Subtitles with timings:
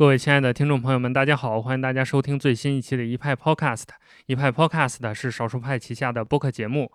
[0.00, 3.84] 各位亲爱的听众朋友们，大家好，欢迎大家收听最新一期的一派 Podcast。
[4.24, 6.90] 一派 Podcast 是少数派旗下的播客节目。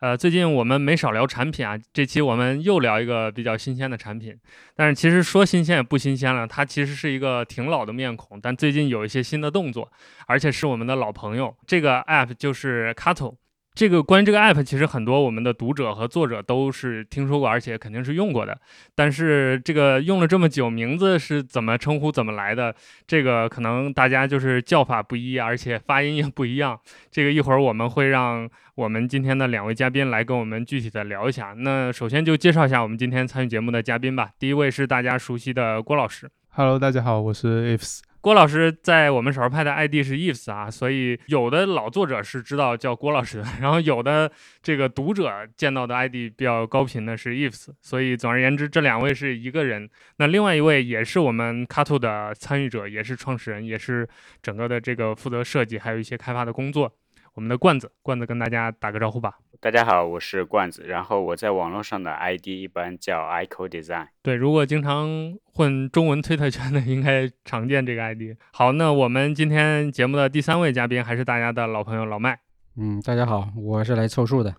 [0.00, 4.36] 呃，最近我们没少聊产品啊，这期我们又聊一个比较新鲜的产品。
[4.74, 9.88] 但是其实说新鲜也不新鲜了，它其实是一个挺老的面孔，但最近有一些新的动作，
[10.26, 11.56] 而且是我们的老朋友。
[11.64, 13.36] 这个 App 就是 Cato。
[13.78, 18.60] 这个关于这个 app，其实很多我们的读者和作者都是听说过，而且肯定是用过的。
[18.96, 22.74] 但是这个用了这么久，名字是怎么称呼、怎么来的？
[23.06, 26.76] 这个可能大家就是叫法不一，而且发音也不一样。
[27.12, 31.54] 这个一会儿我们会让我们今天的两位嘉宾来跟我们具体的聊一下。
[31.56, 34.30] 那首先就介绍一下我们今天参与节目的嘉宾吧。
[34.40, 36.28] 第一位是大家熟悉的郭老师。
[36.48, 38.00] Hello，大家好，我是 Ifs。
[38.20, 49.88] 郭老师在我们少数派的 ID 是 Ifs 啊，所以有的老作者是知道叫郭老师的，然后有的这个读者见到的 ID 比较高频的是 Ifs，所以总而言之，这两位是一个人。
[50.16, 54.06] 那另外一位也是我们 c a t o 的参与者，也是创始人，也是
[54.42, 56.92] 整个的这个负责设计还有一些开发的工作。
[57.34, 59.38] 我们的罐子，罐子跟大家打个招呼吧。
[59.60, 64.06] 大家好，我是罐子，然后我在网络上的 ID 一般叫 iCo Design。
[64.22, 68.36] 对，如果经常混中文推特圈的，应该常见这个 ID。
[68.52, 72.38] 好，那我们今天节目的第三位嘉宾还是大家的老朋友老麦。
[72.80, 74.54] 嗯，大家好，我是来凑数的。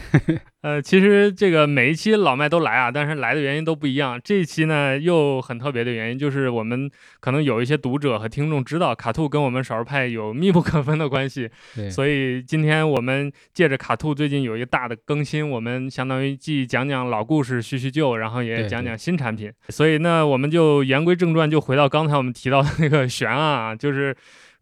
[0.60, 4.20] 呃，其实这个每一期老麦都来啊，但是来的原因都不一样。
[4.22, 6.90] 这一期呢，又很特别的原因，就是我们
[7.20, 11.48] 可能有一些读者和听众知道，卡兔跟我们少数派有密不可分的关系。
[11.90, 19.50] 所以今天我们借着卡兔最近有一个大的更新，我们相当于既讲讲老故事叙叙旧，然后也讲讲新产品。
[19.70, 24.14] 所以那，我们就言归正传，就回到刚才我们提到的那个悬案啊，就是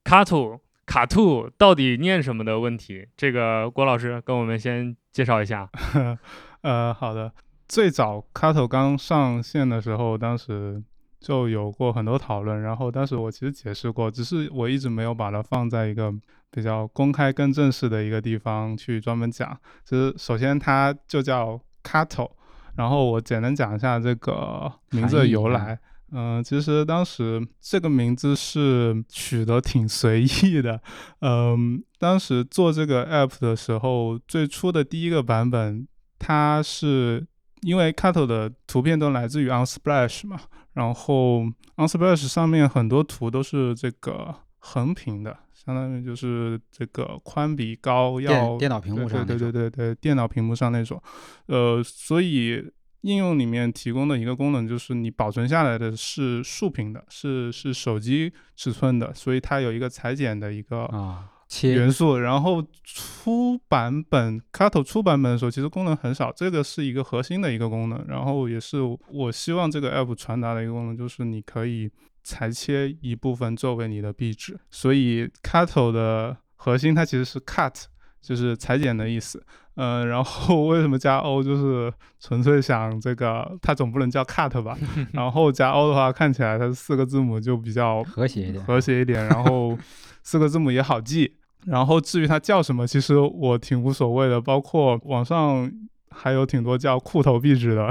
[0.05, 0.56] 卡兔。
[0.86, 3.06] 卡兔到底念什么的问题？
[3.16, 5.69] 这个郭老师跟我们先介绍一下。
[6.62, 7.32] 呃，好的。
[7.69, 10.82] 最早卡兔刚上线的时候，当时
[11.21, 16.12] 就有过很多讨论，然后当时我其实解释过，只是我一直没有把它放在一个
[16.50, 19.56] 比较公开、更正式的一个地方去专门讲。
[19.84, 22.31] 就是首先它就叫卡兔，
[22.76, 25.78] 然后我简单讲一下这个名字的由来。
[26.15, 30.78] 嗯，其实当时这个名字是取得挺随意的。
[31.21, 37.27] 嗯，当时做这个 app 的时候，最初的第一个版本，它是
[37.62, 40.39] 因为 c a t o 的图片都来自于 Unsplash 嘛，
[40.75, 41.45] 然后
[41.77, 51.03] Unsplash 上面很多图都是这个横屏的，相当于就是这个宽比高要电脑屏幕上对对对对对电脑屏幕上那种，
[51.47, 52.62] 呃，所以。
[53.03, 61.29] 应用里面提供的一个功能就是你保存下来的是竖屏的，是是手机尺寸的，所以它有一个裁剪的一个啊
[61.65, 62.19] 元素。
[62.19, 68.05] 然后初版本 c a t o 初版本的时候，其实功能很少，这个是一个核心的一个功能。
[68.07, 68.79] 然后也是
[69.11, 71.91] 我希望这个 app 传达的一个功能，就是你可以
[72.23, 74.59] 裁切一部分作为你的壁纸。
[74.71, 77.84] 所以 c a t o 的核心它其实是 cut，
[78.22, 79.44] 就是裁剪的意思。
[79.75, 81.43] 嗯，然后为什么加 O？
[81.43, 84.78] 就是纯粹想这个，它总不能叫 cut 吧？
[85.12, 89.27] 然后加 O 的话，看起来它四个字母就比较和谐一点，和谐一点。
[89.27, 89.77] 然后
[90.22, 91.37] 四个字母也好记。
[91.66, 94.41] 然后至于它叫什么，其实我挺无所谓的。
[94.41, 95.71] 包括网上。
[96.15, 97.89] 还有挺多叫裤头壁纸的，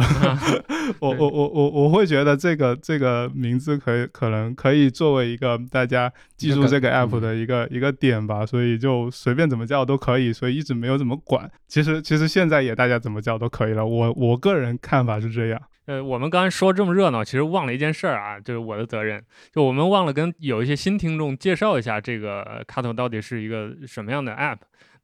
[0.99, 11.49] 我我我我我会觉得这个这个名字可以可能可以作为一个大家记住这个 app 的一个一个点吧，所以就随便怎么叫都可以，所以一直没有怎么管。
[11.67, 15.61] 其实其实现在也大家怎么叫都可以了，我我个人看法是这样。
[15.87, 19.21] 呃，我们刚才说这么热闹，其实忘了一件事儿啊，就是我的责任，
[19.51, 24.57] 就我们忘了跟有一些新听众介绍一下这个卡头到底是一个什么样的 app。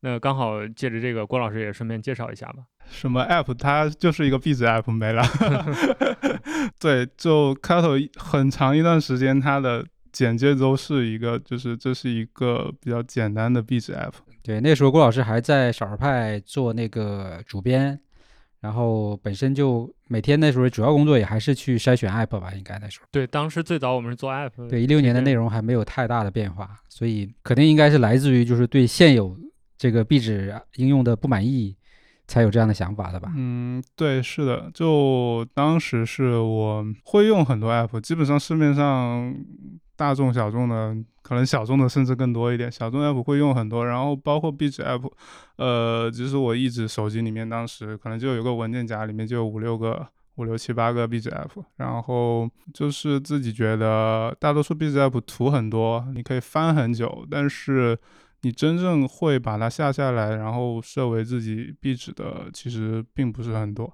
[0.07, 2.63] 那刚好借着这个，郭老师也顺便介绍一下吧。
[2.90, 3.53] 什么 app？
[3.56, 5.22] 它就是一个壁纸 app，没了。
[6.79, 14.13] 对，就开头很长一段时间，它的简介都是一个，就是这是一个比较简单的壁纸 app。
[14.42, 18.00] 对，那时候郭老师还在少儿派做那个主编，
[18.62, 23.07] 然后本身就每天那时候主要工作也还是去筛选 app 吧，应该那时候。
[23.12, 24.69] 对，当时最早我们是做 app。
[24.69, 29.38] 对，一六年的内容还没有太大的变化，所以肯定应该是来自于就是对现有
[29.77, 31.75] 这个壁纸应用的不满意。
[32.29, 33.31] 才有这样的想法的吧？
[33.38, 39.33] 嗯，对，是的，就当时是我会用很多 app，基本上市面上
[39.95, 45.09] 大众小众的，可能小众的甚至更多一点，小众 app 会用很多，然后包括壁纸 app，
[45.56, 57.97] 呃，其实我一直手机里面当时可能就有个文件夹，里面就有五六个、五六七八个壁纸 app，然后就是自己觉得大多数壁纸 app 图很多，你可以翻很久，但是。
[58.47, 63.94] 你真正会把它下下来，然后设为自己壁纸的，其实并不是很多。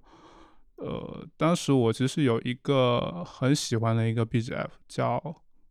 [0.76, 5.20] 呃，当时我其实有一个很喜欢的一个壁纸 app，叫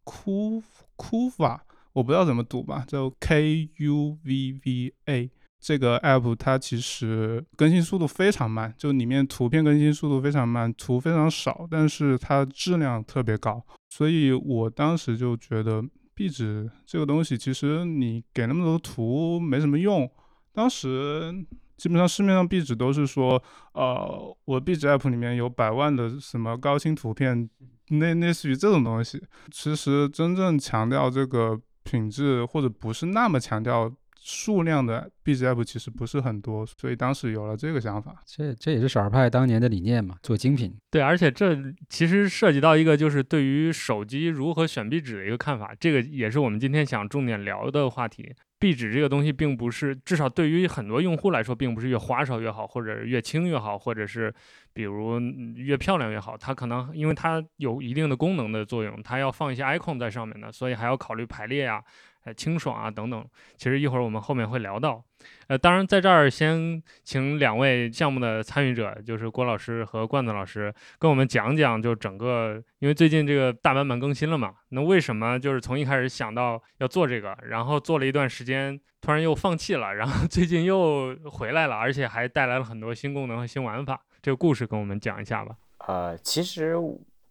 [0.02, 0.60] 库
[0.96, 5.30] 库法，我不知道怎么读吧，叫 K U V V A。
[5.60, 13.64] 这个 app 它其实更新速度非常慢，就里面图片更新速度非常慢，图非常少，但是它质量特别高。
[13.90, 20.10] 所以我当时就觉得壁纸这个东西，其实你给那么多图没什么用。
[20.52, 21.32] 当时
[21.76, 23.42] 基本上市面上壁纸都是说，
[23.72, 27.48] 呃，我壁纸 app 里面有百万的什么高清图片，
[27.88, 29.22] 类类似于这种东西。
[29.50, 33.92] 其实真正强调这个品质，或者不是那么强调。
[34.24, 38.22] 数量的 B G App 其实不是很多，所以当时有了这个想法。
[38.24, 40.72] 这这也是少儿派当年的理念嘛，做精品。
[40.92, 41.56] 对，而且这
[41.88, 48.32] 其实涉及到一个就是对于手机如何选壁纸的一个看法，这个也是我们今天想重点聊的话题。
[48.60, 54.32] 壁纸这个东西并不是，至少对于很多用户来说，并不是越花哨越好，或者越轻越好，或者是
[54.72, 55.18] 比如
[55.56, 56.36] 越漂亮越好。
[56.38, 61.82] 它可能因为它有一定的功能的作用，它要放一些 icon 在上面的，所以还要考虑排列呀。
[62.24, 63.24] 呃，清爽啊，等等，
[63.56, 65.02] 其实一会儿我们后面会聊到。
[65.46, 85.54] 呃，当然在这儿先请两位项目的参与者，就是郭老师和罐子老师，跟我们讲讲，就整个，因为最近这个大版本更新了嘛，那为什么就是从一开始想到要做这个，然后做了一段时间，突然又放弃了，然后 最近又回来了，而且还带来了很多新功能和新玩法，这个故事跟我们讲一下吧。
[85.86, 86.76] 呃，其实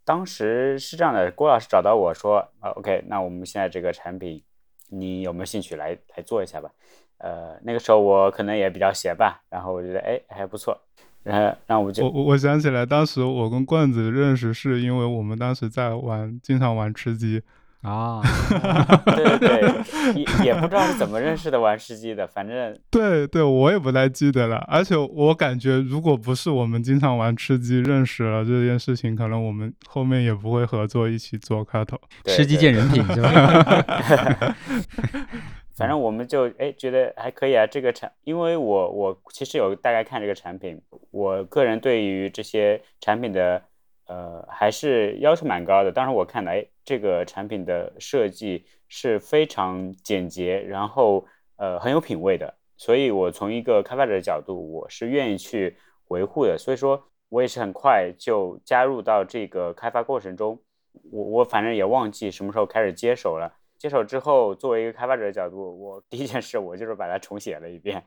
[0.05, 4.41] 当时是这样的，郭老师找到我说，啊，OK，那我们现在这个产品。
[4.93, 6.69] 你有没有兴趣来来做一下吧？
[7.17, 10.79] 呃，那个时候我可能也比较闲吧，然后我觉得哎还不错，
[11.23, 17.41] 然后让我就我我想起来，当时我跟罐子认识是因为我们当时在玩，经常玩吃鸡。
[17.81, 18.21] 啊，
[19.15, 24.57] 对对对，也也不知道是怎么认识的玩吃鸡的，反正 对对，我也不太记得了。
[24.67, 31.99] 而且我感觉，如果不是我们经常玩吃鸡认识了这件事情，可能我们后面也不会合作一起做开头。
[32.25, 34.55] 吃鸡见人品是吧？
[35.75, 40.79] 反正我们就哎觉得还可以啊，这个产，因为我我其实有大概看这个产品，
[41.09, 43.63] 我个人对于这些产品的。
[44.11, 45.91] 呃，还是要求蛮高的。
[45.91, 51.25] 当时我看来，这个产品的设计是非常简洁，然后
[51.55, 52.53] 呃很有品位的。
[52.75, 55.77] 所以我从一个开发者的角度，我是愿意去
[56.09, 56.57] 维护的。
[56.57, 60.59] 所以说我也是很快就加入到这个开发过程中。
[61.09, 63.49] 我我反正也忘记什么时候开始接手了。
[63.77, 68.03] 接手之后，作为一个开发者的角度，我第一件事我就是把它重写了一遍。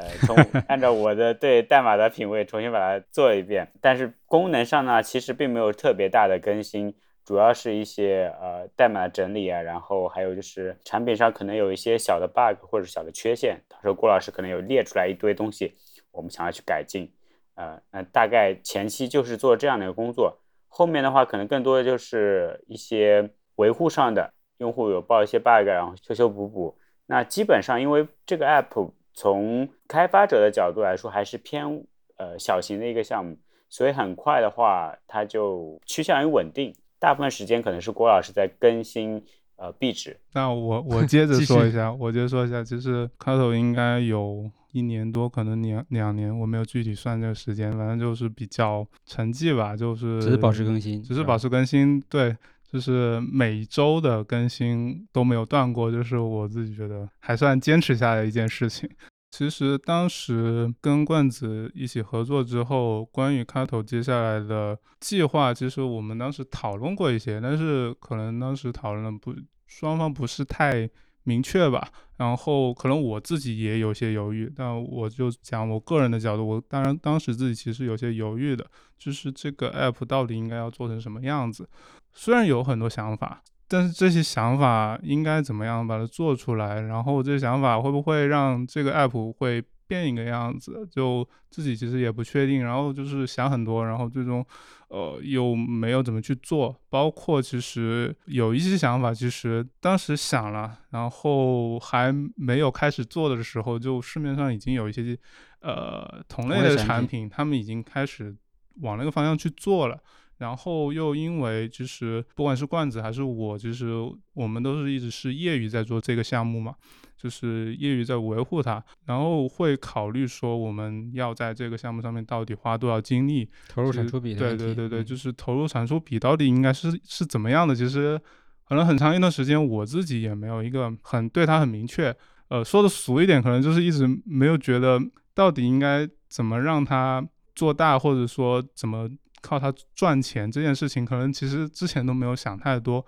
[0.00, 0.34] 呃，从
[0.66, 15.74] 按照我的对代码的品味重新把它做一遍，但是功能上呢，其实并没有特别大的更新，主要是一些呃代码整理啊，然后还有就是产品上可能有一些小的 bug 或者小的缺陷，到时候郭老师可能有列出来一堆东西，
[16.12, 17.12] 我们想要去改进，
[17.56, 20.38] 呃，那大概前期就是做这样的一个工作，
[20.68, 28.92] 后面的话可能更多的就是一些维护上的，用户有报一些 bug，然后修修补补，那基本上因为这个 app。
[29.12, 31.84] 从开发者的角度来说，还是偏
[32.16, 33.36] 呃小型的一个项目，
[33.68, 36.74] 所以很快的话，它就趋向于稳定。
[36.98, 39.22] 大部分时间可能是郭老师在更新
[39.56, 40.18] 呃壁纸。
[40.34, 52.36] 那我我接着说一下，我接着说一下，其实开头应该有一年多，可能两两年，我没有具体算这个时间，反正就是比较沉寂吧，就是只是保持更新，只是保持更新，对。
[52.70, 58.88] 就是每周的更新都没有断过，就是我自己觉得还算坚持下来一件事情。
[59.32, 69.34] 其实当时跟罐子一起合作之后，关于开头接下来的计划，其实我们当时讨论过一些，但是可能当时讨论的不
[69.66, 70.88] 双方不是太
[71.22, 71.88] 明确吧。
[72.16, 81.66] 然后可能我自己也有些犹豫，但我就讲我个人的角度，我当然当时自己其实有些犹豫的，就是这个 app 到底应该要做成什么样子。
[82.12, 86.80] 虽然有很多想法，但是这些想法应该怎么样把它做出来？
[86.80, 90.86] 然后这些想法会不会让这个 app 会变一个样子？
[90.90, 92.62] 就自己其实也不确定。
[92.62, 94.44] 然后就是想很多，然后最终，
[94.88, 96.74] 呃，又没有怎么去做。
[96.88, 105.16] 包括其实有一些想法，其实当时想了，然后还没有开始做的时候，就市面上已经有一些
[105.60, 108.36] 呃同类的产品，他们已经开始
[108.80, 110.00] 往那个方向去做了。
[110.40, 113.92] 然后又因为其实不管是罐子还是我，其实
[114.32, 116.74] 我们都是一直是业余在做这个项目嘛，
[117.14, 124.34] 就是业余在维护它，然后会考虑说我们要在这个项目上面到底花多少精力，投入产出比。
[124.34, 127.74] 对对对对，就是投入产出比到底应该是是怎么样的？
[127.74, 128.18] 其实
[128.66, 132.16] 可能很长一段时间我自己也没有一个很对它很明确，
[132.48, 134.98] 呃，说的俗一点，可能就是一直没有觉得
[135.34, 137.22] 到底应该怎么让它
[137.54, 139.06] 做大，或者说怎么。
[139.40, 143.04] 靠它赚钱这件事情，可能其实之前都没有想太多，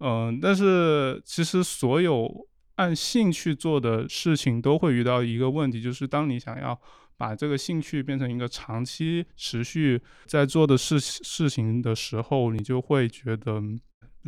[0.00, 2.30] 嗯，但是其实所有
[2.76, 6.78] 按兴趣做的事情都会遇到一个问题，就是当你想要
[7.16, 13.62] 把这个兴趣变成一个长期持续在做的事事情的时候，你就会觉得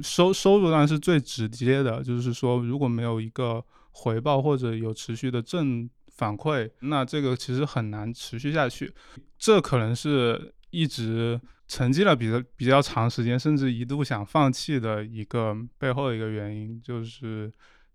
[0.03, 8.95] 收收入当然是最直接的，就是说如果没有一个回报或者有持续的正反馈，那这个其实很难持续下去。
[9.39, 11.41] 这可能是一直。
[11.71, 17.53] 沉寂了比较比较长时间，甚至一度想放弃的一个背后的一个原因，就是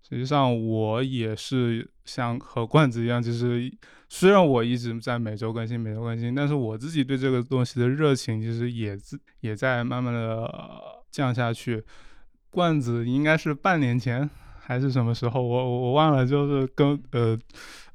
[0.08, 3.74] 实际上我也是像和罐子一样，就是
[4.08, 10.48] 虽然我一直在每周更新，每周更新，但是我自己对这个东西的热情其实也自也在慢慢的
[11.10, 11.84] 降下去。
[12.52, 17.36] 罐子应该是半年前还是什么时候，我我我忘了，就是跟呃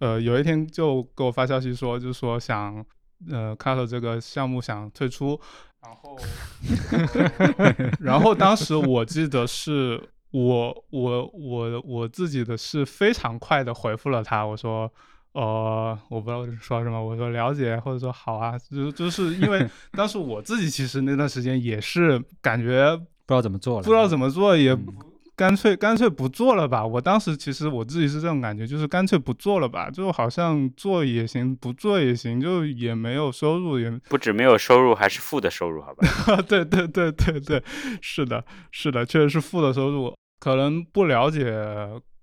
[0.01, 2.85] 呃有一天就给我发消息说，就说想
[3.31, 5.41] 呃 cut 这个项目想退出。
[5.81, 6.19] 然后，
[8.01, 10.01] 然后当时我记得是
[10.33, 14.93] 我我我我自己的是非常快的回复了他，我说，
[15.33, 24.77] 呃，我不知道说什么，我说了解或者说好啊，就就是因为 当时我自己其实那段时间也是感觉不知道怎么做了，不知道怎么做也。
[25.39, 26.85] 干脆干脆不做了吧！
[26.85, 36.05] 我当时其实我自己是这种感觉，就是干脆不做了吧，就好像做也行，不做也行，就也没有收入，也不止没有收入，还是负的收入，好吧？
[36.43, 37.63] 对对对对对，
[38.03, 40.13] 是的，是的，确实是负的收入。
[40.41, 41.45] 可能不了解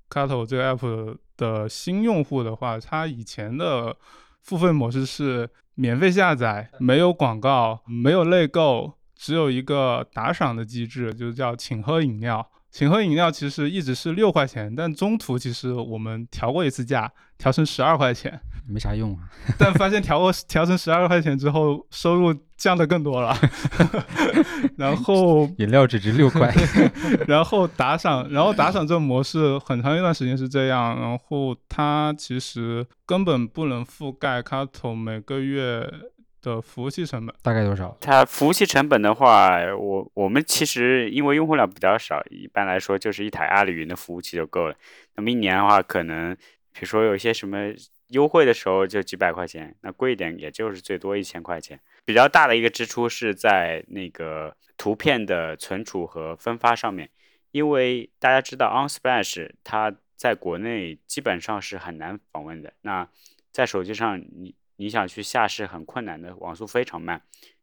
[0.10, 3.96] Cato 这个 app 的新用户的话，它以前的
[4.44, 12.46] 付费模式是免费下载，没有广告，没有内购，只有一个打赏的机制，就叫请喝饮料。
[12.76, 19.30] 请喝饮料其实一直是六块钱，但中途其实我们调过一次价，调成十二块钱，没啥用啊。
[19.58, 23.34] 但发现调过调成十二块钱之后，收入降的更多了。
[24.76, 26.54] 然后 饮料只值六块，
[27.30, 35.90] 然后打赏，然后打赏这个模式很长一段时间是这样，然后它其实根本不能覆盖卡头每个月。
[36.46, 37.98] 的服务器成本大概多少？
[38.00, 44.76] 它服务器成本的话，我我们其实因为用户量比较少，一般来说就是一台阿里云的服务器就够了。
[45.16, 46.36] 那么一年的话，可能
[46.72, 47.74] 比如说有一些什么
[48.10, 51.80] 优惠的时候就几百块钱，那贵一点也就是最多一千块钱。
[52.06, 57.10] 比较大的一个支出是在那个图片的存储和分发上面，
[57.52, 62.74] 因为大家知道 Unsplash 它在国内基本上是很难访问的。
[62.82, 63.08] 那
[63.52, 64.54] 在手机上你。
[64.78, 67.22] 你想去下是很困难的，网速非常慢。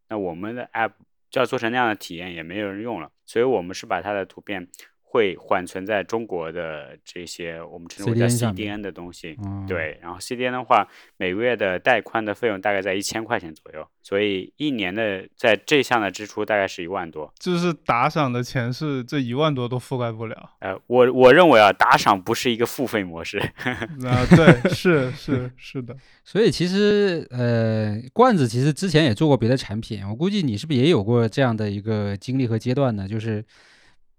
[0.09, 0.93] 那我们的 app
[1.31, 3.11] 就要做成那样的体验，也没有人用了。
[3.25, 4.69] 所以我们是把它的图片。
[5.13, 9.37] 会缓存在中国的这些我们称之为叫 CDN 的东西，
[9.69, 10.89] 对，然后 CDN 的话，
[11.19, 17.31] 每个月的带宽的费用大概在一千块钱左右，所以一年的在这项的支出大概是一万多。
[17.39, 20.53] 就是打赏的钱是这一万多都覆盖不了。
[20.61, 23.39] 呃，我我认为啊，打赏不是一个付费模式。
[24.09, 25.95] 啊，对，是是是的。
[26.25, 33.07] 所以其实呃，罐子其实之前也做过别的产品，我估计你是不是也有过这样的一个经历和阶段呢？
[33.07, 33.45] 就是。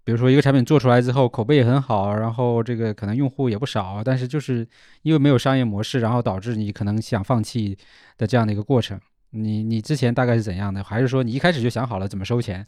[0.04, 4.66] 比如说一个产品做出来之后，口碑也很好，然后这个可能用户也不少，但是就是
[5.02, 7.76] 因为没有商业模式，然后导致你可能想放弃
[8.18, 9.00] 的这样的一个过程。
[9.36, 10.84] 你你之前大概是怎样的？
[10.84, 12.64] 还是说你一开始就想好了怎么收钱，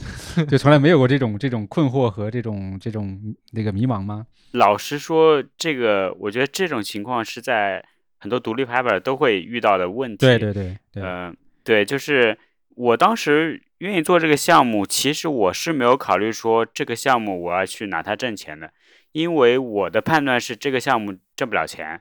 [0.49, 4.27] 就从来没有过这种这种困惑和这种这种那个迷茫吗？
[4.53, 7.85] 老实说，这个我觉得这种情况是在
[8.19, 10.17] 很多独立拍板都会遇到的问题。
[10.17, 12.37] 对对对，嗯，对，就是
[12.77, 13.63] 我当时。
[13.81, 18.73] 愿意做这个项目，其实我是没有考虑说这个项目我要去拿它挣钱的，
[19.13, 22.01] 因为我的判断是这个项目挣不了钱。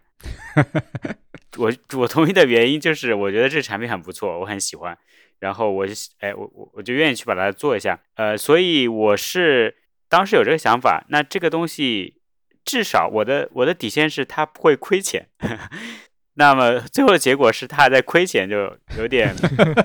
[1.60, 4.98] 我我同意的原因就是我觉得这产品很不错，我很喜欢，
[5.40, 9.76] 然后我就哎我我我就愿意去把它做一下，呃，所以我是
[10.08, 12.22] 当时有这个想法，那这个东西
[12.64, 15.28] 至少我的我的底线是它不会亏钱。
[16.38, 19.34] 那么最后的结果是他还在亏钱，就有点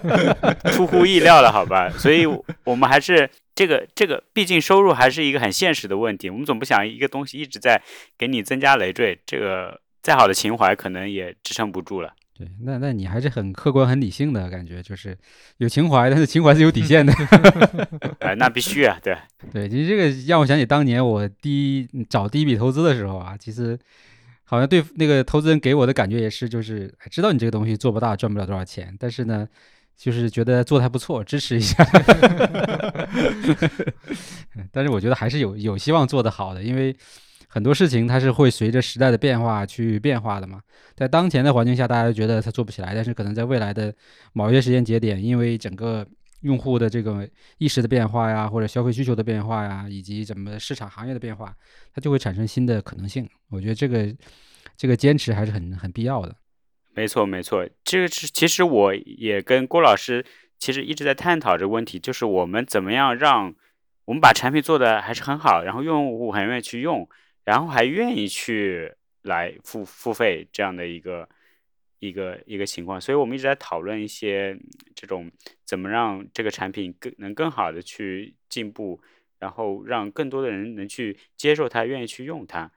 [0.73, 1.89] 出乎意料了，好吧？
[1.91, 2.27] 所以
[2.65, 6.29] 我们还是这个这个，毕竟收入还是一个很现实的问题。
[6.29, 7.81] 我们总不想一个东西一直在
[8.19, 12.13] 给你增加累赘，这个再好的情怀可能也支撑不住了。
[12.37, 15.17] 对，那那你还是很客观、很理性的感觉，就是
[15.59, 17.13] 有情怀，但是情怀是有底线的。
[18.19, 19.17] 哎，那必须啊，对
[19.53, 23.79] 对，其实这个让我想起当年我第一找第一笔投资的时候啊，其实。
[24.51, 29.47] 好像对那个投资人给我的感觉也是，就是知道你这个东西做不大，赚不了多少钱，但是呢，
[29.97, 31.87] 就是觉得做的还不错，支持一下。
[34.73, 36.97] 但是我觉得还是有有希望做得好的，因为
[37.47, 40.61] 很多事情它是会随着时代的变化去变化的嘛。
[40.97, 43.95] 在当前的环境下，大家觉得它做不起来，但是可能在未来的
[44.33, 46.05] 某一些时间节点，因为整个
[46.41, 47.29] 用户的这个
[47.59, 51.55] 意识的变化呀，或者消费需求的变化呀，以及怎么市场行业的变化，
[51.95, 53.29] 它就会产生新的可能性。
[53.51, 54.15] 我觉得这个
[54.77, 56.35] 这个坚持还是很很必要的。
[56.95, 60.25] 没错，没错，这个是其实我也跟郭老师
[60.59, 63.55] 其实一直在探讨这个问题，就是我们怎么样让
[64.07, 67.09] 我们把产品做的还是很好，然后用户很愿意去用，
[67.45, 71.29] 然后还愿意去来付付费这样的一个。
[72.01, 74.59] 一个一个情况，所以我们一直在讨论一些
[74.95, 75.31] 这种
[75.65, 79.01] 怎么让这个产品更能更好的去进步，
[79.39, 82.71] 然后让更多的人能去接受它，愿意去用它。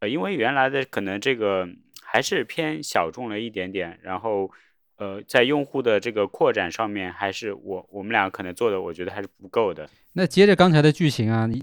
[0.00, 1.68] 呃，因为原来的可能这个
[2.02, 4.50] 还是偏小众了一点点，然后
[4.96, 9.88] 呃，在用户的这个扩展上面，还是我我们俩可能做的，我觉得还是不够的。
[10.14, 11.62] 那接着刚才的剧情啊，你。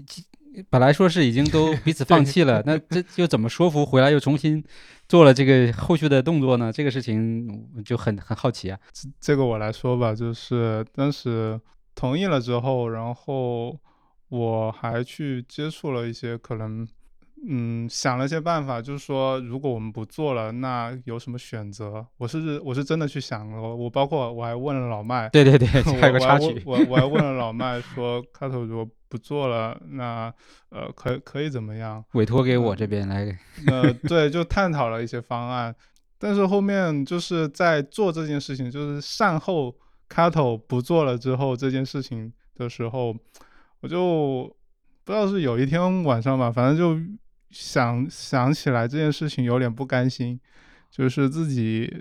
[0.70, 4.62] 本来说是已经都彼此放弃了， 那这又怎么说服回来又重新
[5.08, 6.72] 做了这个后续的动作呢？
[6.72, 8.78] 这个事情就很很好奇啊。
[8.92, 11.60] 这这个我来说吧，就是当时
[11.94, 13.78] 同意了之后，然后
[14.28, 16.86] 我还去接触了一些可能。
[17.46, 22.04] 嗯，想了一些办法，就是说，如果我们不做了，那有什么选择？
[22.16, 30.32] 我是我是真的去想了，我包括我还问了老麦，对对对，还有个插曲，我我还问了老 麦说，开头如果不做了，那
[30.70, 32.04] 呃，可可以怎么样？
[32.12, 33.38] 委托给我这边来。
[33.68, 35.74] 呃，对，就探讨了一些方案，
[36.18, 39.74] 但是后面就是在做这件事情，就是善后
[40.08, 43.14] 开头不做了之后这件事情的时候，
[43.80, 44.54] 我就
[45.04, 47.00] 不知道是有一天晚上吧，反正就。
[47.50, 50.38] 想想起来这件事情有点不甘心，
[50.90, 51.92] 就是自己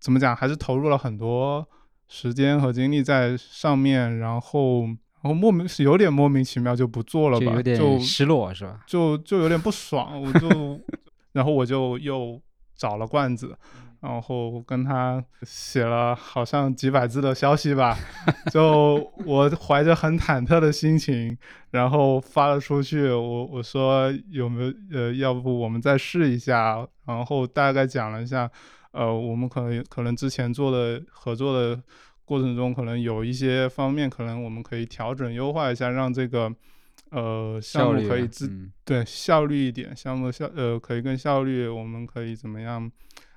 [0.00, 1.66] 怎么讲，还是投入了很多
[2.08, 4.82] 时间和精力在上面，然后
[5.22, 8.80] 然后莫名是有点莫名其妙就不做了吧，有点失落是吧？
[8.86, 10.80] 就就有点不爽，我就
[11.32, 12.40] 然后我就又
[12.76, 13.56] 找了罐子。
[14.06, 17.98] 然后跟他写了好像几百字的消息吧，
[18.52, 21.36] 就 我怀着很忐忑的心情，
[21.72, 23.08] 然后发了出去。
[23.10, 26.86] 我我说有没有呃，要不我们再试一下？
[27.04, 28.48] 然后大概讲了一下，
[28.92, 31.82] 呃，我们可能可能之前做的合作的
[32.24, 36.48] 过程中，可能有一些方面，可能我们可以调整优化一下，让这个
[37.10, 42.88] 呃项目可以自对效率一点，项目效呃可以更效率，我们可以怎么样？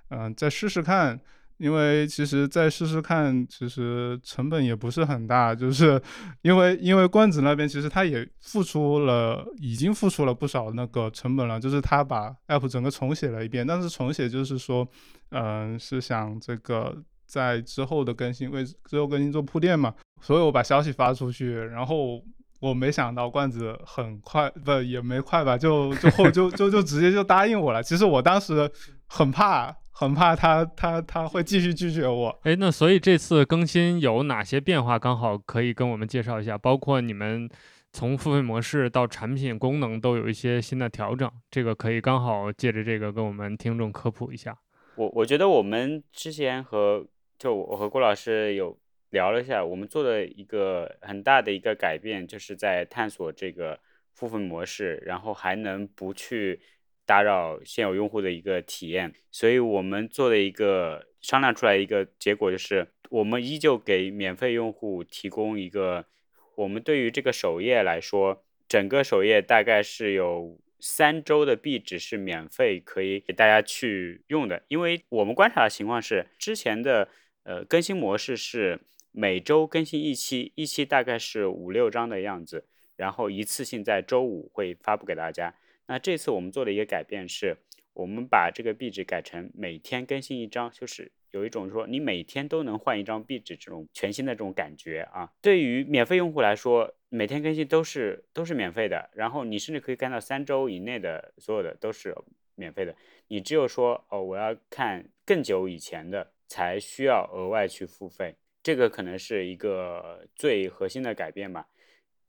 [0.10, 1.20] 嗯，再试试看，
[1.58, 6.02] 因为其实再试试看，其实成本也不是很大，就是
[6.42, 14.88] 因为因为罐子那边其实他也付出了，已经付出了不少那个成本了，就是他把 app 整个重写了一遍，但是重写就是说，
[15.32, 16.96] 嗯，是想这个
[17.28, 22.24] 在之后的更新为之后更新做铺垫嘛，所以我把消息发出去，然后
[22.62, 28.72] 我没想到罐子很快不也没快吧，就就后就就就直接就答应我了，其实我当时
[29.08, 29.76] 很怕。
[30.00, 32.40] 很怕他他他会继续拒绝我。
[32.44, 34.98] 哎，那所以这次更新有哪些变化？
[34.98, 37.50] 刚好可以跟我们介绍一下，包括你们
[37.92, 44.58] 从付费模式到产品功能都有一些新的调整，这个可以刚好借着这个跟我们听众科普一下。
[44.96, 47.06] 我我觉得我们之前和
[47.38, 53.78] 就我和郭老师有聊了一下，我们做的一个很大的一个改变，就是在探索这个
[54.14, 56.62] 付费模式，然后还能不去。
[57.10, 66.06] 打扰现有用户的一个体验，所以我们做的一个商量出来一个结果就是，我们依旧给免费用户提供一个，
[66.54, 77.10] 我们对于这个首页来说，整个首页大概是有三周的壁纸是免费可以给大家去用的，因为我们观察的情况是，之前的
[77.42, 85.56] 呃更新模式是每周更新一期，一期大概是五六张的样子，然后一次性在周五会发布给大家。
[85.90, 87.58] 那这次我们做的一个改变是，
[87.94, 95.34] 我们把这个壁纸改成每天更新一张，就是有一种说你每天都能换一张壁纸这种全新的这种感觉啊。
[95.42, 102.16] 对于免费用户来说，每天更新都是都是免费的，然后你甚至可以看到三周以内的所有的都是
[102.54, 102.96] 免费的。
[103.28, 111.68] 你只有说哦，我要看更久以前的才需要额外去付费，这个可能是一个最核心的改变吧。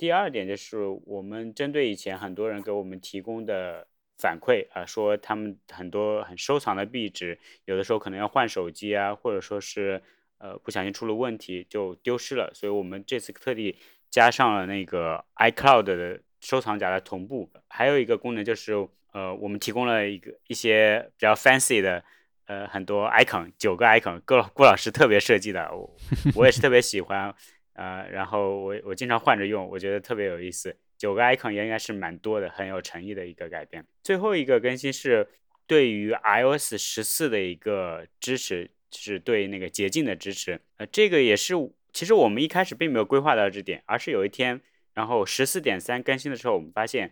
[0.00, 3.86] 第二点就是我们针对以前很多人给我们提供的
[4.16, 10.00] 反馈啊，说他们很多很收藏的壁纸，有的时候可能要换手机啊，或者说是
[10.38, 13.76] 呃不小心出了问题就丢失了，所以我们这次特地
[14.08, 17.50] 加上了那个 iCloud 的收藏夹的同步。
[17.68, 18.72] 还有一个功能就是
[19.12, 22.02] 呃我们提供了一个一些比较 fancy 的
[22.46, 25.94] 呃很多 icon，九个 icon，郭郭老师特别设计的，我
[26.36, 27.34] 我也是特别喜欢。
[27.80, 30.76] 呃，然后我我经常换着用，我觉得特别有意思。
[30.98, 33.82] 九个 icon 也应该是蛮多的，很有诚意的一个改变。
[34.04, 35.26] 最后一个更新是
[35.66, 40.60] 对于 iOS 十四的一个支持，就是对那个捷径的支持。
[40.76, 41.54] 呃，这个也是
[41.90, 44.60] 其实我们一开始并没有规划到这点，而是有一天，
[44.92, 47.10] 然后十四点三更新的时候，我们发现，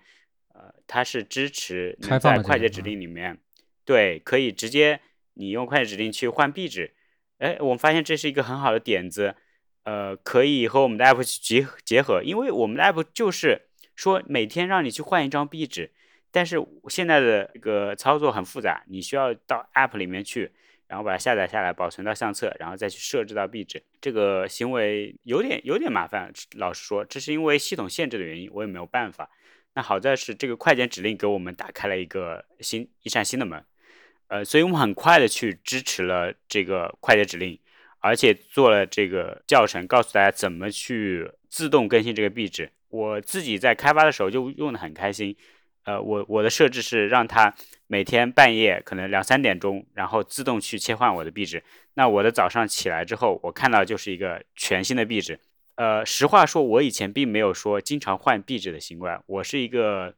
[0.52, 3.38] 呃，它是支持能在快捷指令里面，
[3.87, 5.00] 对，可以直接
[5.33, 6.92] 你用快捷指令去换壁纸。
[7.38, 9.35] 哎，我们发现这是一个很好的点子，
[9.88, 15.90] 呃，可以和我们的 app 去结结合，因为我们的 app 就是说每天让你去换一张壁纸，
[16.31, 20.53] 但是现在的这个操作很复杂，你需要到 app 里面去，
[20.88, 26.31] 然后把它下载下来，保存到相册，然后再去设置到壁纸，这个行为有点有点麻烦。
[26.59, 29.31] 老实说，这是因为系统限制的原因，我也没有办法。
[29.72, 33.64] 那好在是这个快捷指令给我们打开了一个新一扇新的门。
[34.27, 37.59] 呃，所以我们很快的去支持了这个快捷指令，
[38.00, 42.70] 而且做了这个教程，告诉大家怎么去自动更新这个壁纸。
[42.88, 45.37] 我自己在开发的时候就用的很开心。
[45.84, 47.54] 呃，我我的设置是让它
[47.87, 51.62] 每天半夜可能两三点钟，然后自动去切换我的壁纸。
[51.94, 55.40] 那我的早上起来之后，我看到就是一个全新的壁纸。
[55.76, 59.22] 呃，实话说，我以前并没有说经常换壁纸的习惯。
[59.26, 60.14] 我是一个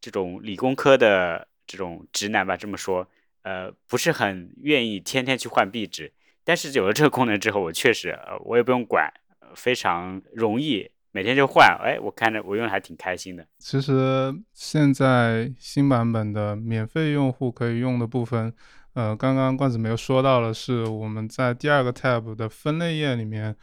[0.00, 3.06] 这种理工科的这种直男吧，这么说。
[3.42, 6.12] 呃，不是很愿意天天去换壁纸，
[6.44, 9.12] 但是有了这个功能之后，我确实，呃，我也不用管，
[9.54, 11.76] 非常容易，每天就换。
[11.82, 13.46] 哎，我看着我用的还挺开心的。
[13.58, 18.52] 其实现在新版本的免费用户可以用的部分，
[18.94, 23.54] 呃，刚刚罐子没有说到的是，我们在第二个 tab 的分类页里面，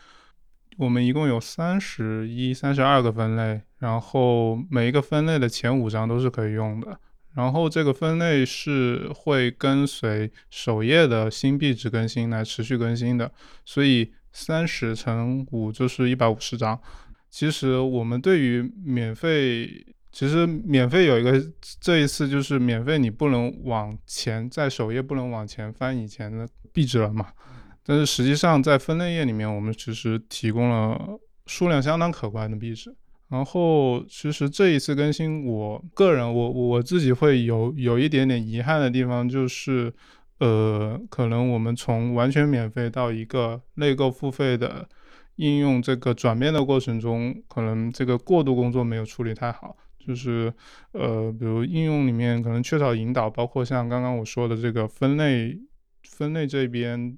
[0.78, 7.00] 我们一共有三十一、三十二个分类，然后每一个分类的前五张都是可以用的。
[7.36, 13.32] 然后这个分类是会跟随首页的新壁纸更新来持续更新的，
[13.64, 16.80] 所以三十乘五就是一百五十张。
[17.30, 21.40] 其实我们对于免费，其实免费有一个
[21.80, 27.28] 这一次就是免费，你不能往前在首页不能往前翻以前的壁纸了嘛。
[27.86, 32.94] 但是实际上在分类页里面，我们其实提供了数量相当可观的壁纸。
[33.30, 39.94] 然后，其实这一次更新，我个人我我自己会有有一点点遗憾的地方，就是，
[40.40, 44.90] 呃，可能我们从完全免费到一个内购付费的
[45.36, 50.52] 应用这个转变的过程中，可能这个过渡工作没有处理太好，就是，
[50.94, 55.60] 呃，比如应用里面可能缺少引导，包括像刚刚我说的这个分类
[56.04, 57.16] 分类这边。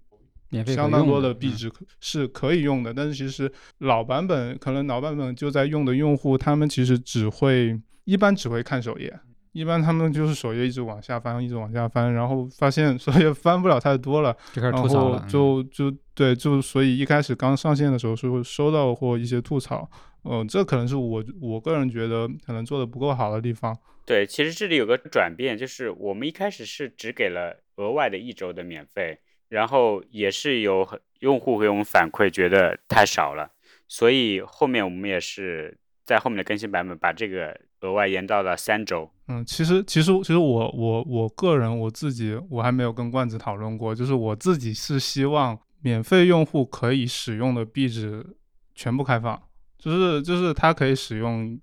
[0.65, 9.17] 相当多的壁纸是可以用的，但是其实老版本可能老版本就在用的用户，他们其实只会一般只会看首页，
[9.53, 19.89] 一般他们就是首页一直往下翻，一直往下翻，然后发现首页 翻不了太多了，就开始吐槽了就就对，就所以一开始刚上线的时候是会收到过一些吐槽，
[20.23, 23.77] 嗯，这可能是我我个人觉得可能做的不够好的地方。
[24.05, 29.19] 对，其实这里有个转变，就是我们一开始是只给了额外的一周的免费。
[29.51, 33.51] 然后也是有很用户给我们反馈，觉得太少了，
[33.85, 39.11] 所以后面我们也是在后面的更新版本把这个额外延到了三周。
[39.27, 48.25] 嗯，其实其实其实我我我个人我自己我还没有跟罐子讨论过，就是我自己是希望免费用户可以使用的壁纸
[48.73, 49.37] 全部开放，
[49.77, 51.59] 就是就是它可以使用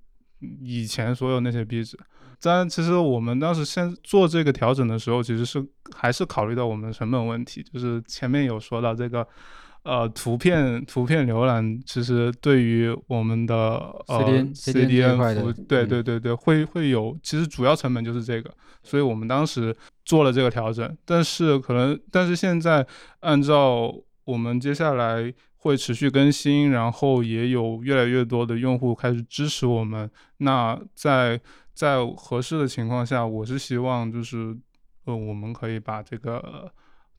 [0.61, 1.99] 以前所有那些壁纸。
[2.41, 7.63] 但其实我们当时先做这个调整的时候，其实是还是考虑到我们的成本问题。
[7.73, 9.27] 就是前面有说到这个，
[9.83, 13.55] 呃，图片图片浏览，其实对于我们的
[14.07, 14.25] 呃
[14.55, 18.49] CDN 对对对对，会会有，其实主要成本就是这个，
[18.85, 20.97] 所以我们当时做了这个调整。
[21.05, 22.87] 但是可能，但是现在
[23.21, 23.93] 按照
[24.25, 31.41] 我们接下来会持续更新，然后也有越来越多的用户开始支持我们，那在。
[31.79, 34.53] 在合适的情况下，我是希望就是，
[35.05, 36.69] 呃，我们可以把这个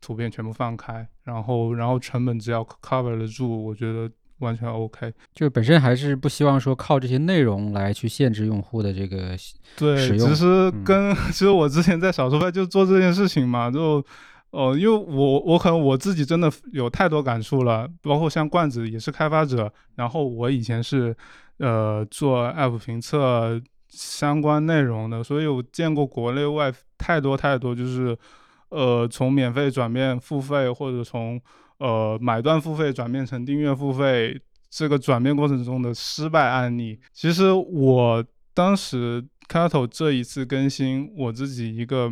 [0.01, 5.13] 图片全部放开，然后，然后成本只要 cover 得住，我觉得完全 OK。
[5.33, 9.33] 就本身还是不希望说靠这些内容来去限制用户的这个
[9.77, 14.03] 对，其实跟 其实我之前在少数派就做这件事情嘛，就，
[14.49, 21.15] 呃，因为我我可能我自己真的有太多感触了，包括像罐子也是开发者，然后我以前是
[21.59, 23.61] 呃做 app 评测。
[23.89, 28.17] 相关内容的，所以我见过国内外太多太多，就是，
[28.69, 31.41] 呃，从免费转变付费，或者从
[31.79, 36.99] 呃买断付费转变成订阅付费，这个转变过程中的失败案例。
[37.11, 38.23] 其实我
[38.53, 42.11] 当时开头这一次更新，我自己一个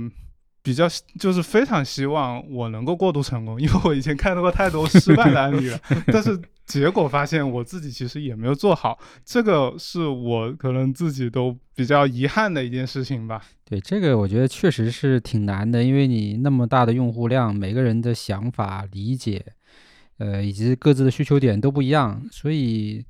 [0.64, 0.88] 比较
[1.20, 5.80] 就是非常希望我能够过渡成功，因为我以前看到过太多失败的案例了，
[6.12, 6.42] 但是。
[6.68, 13.42] 结果发现我自己其实也没有做好，这个是我可能自己都比较遗憾的一件事情吧。
[13.64, 19.46] 对，这个我觉得确实是挺难的，因为你那么大的用户量，每个人的想法理解，
[20.18, 23.04] 呃，以及各自的需求点都不一样，所以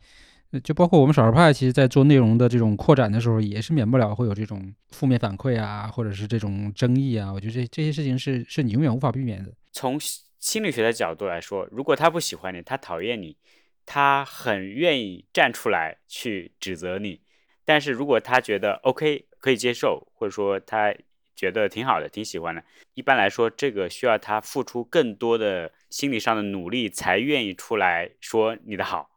[0.52, 7.34] 呃就包括我们少数派，其实在做内容的这种扩展的时候，也是免不了会有这种负面反馈啊，或者是这种争议啊。
[7.34, 9.52] 我觉得这这些事情是是你永远无法避免的。
[9.72, 10.00] 从
[10.40, 13.38] 心理学的角度来说，如果他不喜欢你，他讨厌你，
[13.86, 17.22] 他很愿意站出来去指责你。
[17.66, 20.94] 但是如果他觉得 OK 可以接受，或者说他
[21.36, 29.10] 觉得挺好的、挺喜欢的，一般来说，这个需要他付出更多的心理上的努力，才愿意出来说你的好。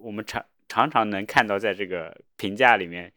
[0.00, 3.12] 我们常常常能看到，在这个评价里面，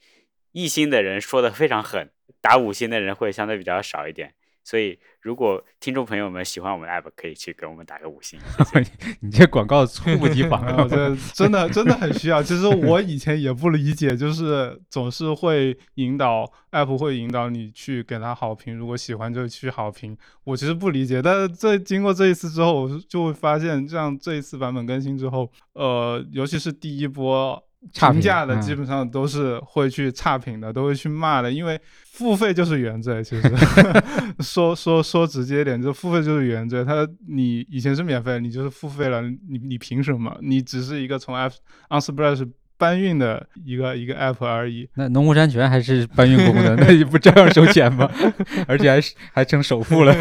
[0.52, 2.10] 一星的人说的非常狠，
[2.42, 4.34] 打五星的人会相对比较少一点。
[4.72, 8.40] 所以，如果听众朋友们喜欢我们的 app，可以去给我们打个五星。
[8.72, 12.42] 谢谢 你这广告猝不及防啊， 这真的真的很需要。
[12.42, 20.18] 其实我以前也不理解，就是总是会引导 app 会引导你去给他好评，如果喜欢就去好评。
[20.46, 27.62] 我其实不理解，但是这经过这一次之后，我就会发现，像这一次版本更新之后，呃，尤其是第一波。
[27.82, 31.80] 评差评嗯价的基本上都是会去差评的，都会去骂的，因为
[32.12, 33.24] 付费就是原罪。
[33.24, 33.52] 其实
[34.40, 36.84] 说说说直接点，就付费就是原罪。
[36.86, 40.38] 他你以前是免费，你就是付费了，你你凭什么？
[40.42, 41.54] 你只是一个从 App
[41.90, 44.88] Unsplash 搬运的一个一个 App 而已。
[44.96, 48.10] 那农夫山泉还是搬运工的， 那你不照样收钱吗？
[48.68, 50.16] 而且还是还成首付了。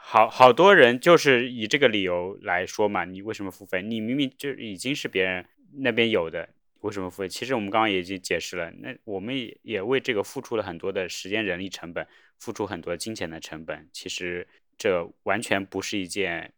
[0.00, 3.82] 好好多人就是以这个理由来说嘛，你为什么付费？
[3.82, 5.44] 你明明就已经是别人
[5.76, 6.48] 那边有的，
[6.80, 7.28] 为什么付费？
[7.28, 12.06] 其实我们刚刚已经解释了，那我们也也为这个付出了很多的时间、人力成本，
[12.38, 13.88] 付出很多金钱的成本。
[13.92, 16.52] 其实这完全不是一件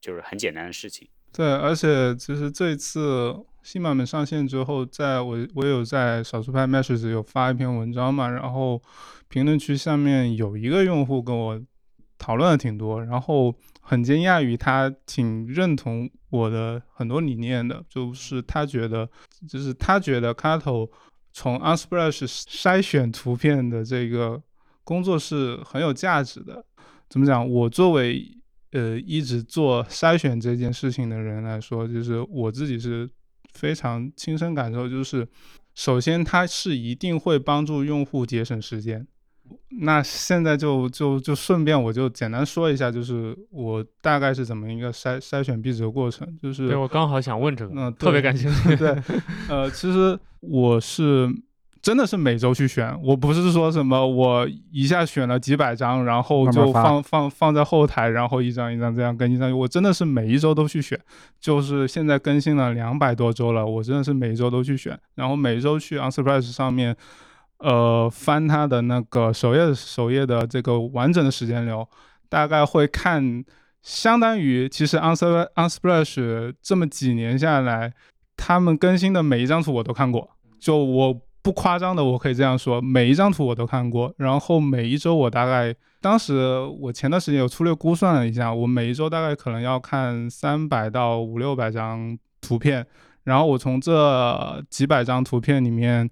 [0.00, 1.08] 就是很简单的事情。
[1.32, 8.82] 对，而且其实这一次新版本上线之后，在我我有在少数派 Message 有发一篇文章嘛，然后
[9.28, 11.60] 评论区下面有一个用户跟我
[12.16, 13.54] 讨论的挺多，然后
[13.88, 19.08] 很惊讶于他挺认同我的很多理念的，就是他觉得，
[19.48, 20.90] 就是他觉得 Kato
[21.32, 24.42] 从 Unsplash 筛选图片的这个
[24.82, 26.64] 工作是很有价值的。
[27.08, 27.48] 怎么讲？
[27.48, 28.26] 我作为
[28.72, 33.08] 呃一直做筛选这件事情的人来说，就是我自己是
[33.52, 35.26] 非常亲身感受，就是
[35.76, 39.06] 首先它是一定会帮助用户节省时间。
[39.80, 48.76] 那现在就就就顺便我就简单说一下，就是我大概是怎么一个筛筛选壁纸的过程，就是对我刚好想问这个，嗯特别感兴 趣。
[48.76, 48.96] 对，
[49.48, 51.28] 呃，其实我是
[51.82, 59.52] 真的是每周去选，我不是说什么我一下选了几百张，然后就慢慢放放放在后台，然后一张一张这样更新上去。
[59.52, 60.98] 我真的是每一周都去选，
[61.38, 66.96] 就是现在更新了两百多周了，我真的是每一周都去选，然后每周去 Unsurprise 上面。
[67.58, 71.88] 呃，翻它的那个首页首页的这个完整的时间流，
[72.28, 73.42] 大概会看，
[73.82, 77.94] 相当于其实 Unsplash Unsplash 这么几年下来，
[78.36, 80.28] 他们更新的每一张图我都看过，
[80.60, 84.12] 就我不夸张的，我可以这样说，每一张图我都看过。
[84.18, 92.86] 然后每一周我大概，当时我前段时间有粗略估算了一下，我每一周大概可能要看三百到五六百张图片，
[93.24, 96.10] 然后我从这几百张图片里面。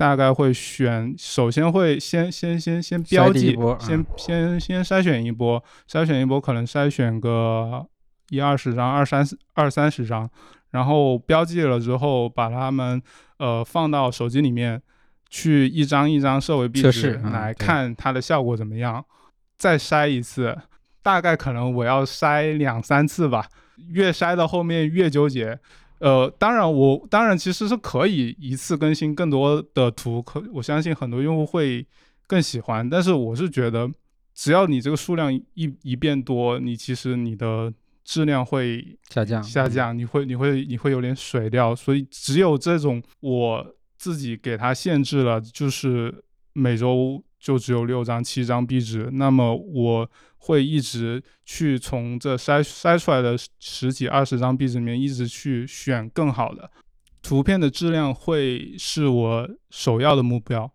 [0.00, 7.86] 大概会选，首先会先先先先标记先嗯先先筛选一波，筛选一波可能筛选个
[8.30, 10.26] 一二十张、二三十二三十张，
[10.70, 13.02] 然后标记了之后，把它们
[13.36, 14.80] 呃放到手机里面
[15.28, 19.04] 去一张一张设为壁纸来看它的效果怎么样，
[19.58, 20.56] 再筛一次，
[21.02, 23.46] 大概可能我要筛两三次吧，
[23.90, 25.58] 越筛到后面越纠结。
[26.00, 31.86] 呃，当然我当然其实是可以一次更新更多的图，可我相信很多用户会
[32.26, 33.90] 更喜欢，但是我是觉得，
[34.34, 39.44] 只要你这个数量一一变多，你其实你的质量会下降，嗯。
[39.44, 50.10] 下降，你会你会你会有点水掉，所以只有这种我自己给它限制了，就是每周就只有六张七张壁纸，那么我
[50.40, 56.70] 会一直去从这筛筛出来的十几二十张壁纸里面一直去选更好的
[57.22, 60.72] 图片的质量，会是我首要的目标。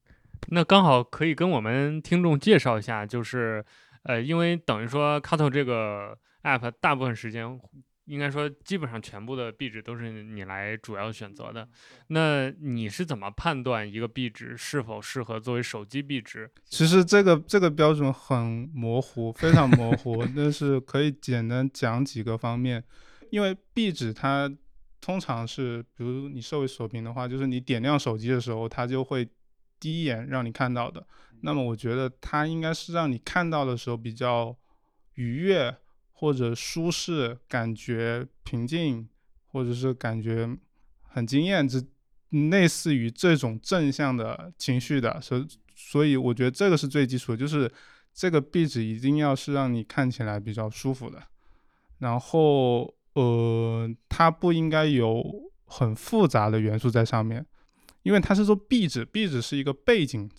[0.50, 3.66] 那刚好可以跟我们听众介绍一下，就是
[4.04, 7.60] 呃，因为等于说 cattle 这个 app 大部分时间，
[8.06, 11.68] 应该说基本上全部的壁纸都是你来主要选择的。
[12.08, 16.50] 那你是怎么判断一个壁纸是否适合作为手机壁纸？
[16.66, 22.84] 其实这个这个标准很模糊，非常模糊，但是可以简单讲几个方面。
[23.32, 24.50] 因为壁纸它
[25.02, 29.28] 通常是，比如你设为锁屏的话，就是你点亮手机的时候，它就会
[29.80, 31.06] 第一眼让你看到的。
[31.42, 34.56] 那么我觉得它应该是让你看到的时候比较
[35.16, 35.76] 愉悦，
[36.18, 39.08] 或者舒适、感觉平静，
[39.48, 40.50] 或者是感觉
[41.04, 41.84] 很惊艳，这
[42.50, 47.70] 类似于这种正向的情绪的，所所以我觉得这个是最基础的，就是
[48.14, 51.22] 这个壁纸一定要是让你看起来比较舒服的，
[52.00, 55.24] 然后呃，它不应该有
[55.66, 57.46] 很复杂的元素在上面，
[58.04, 60.30] 因为它是做壁纸，壁纸是一个背景。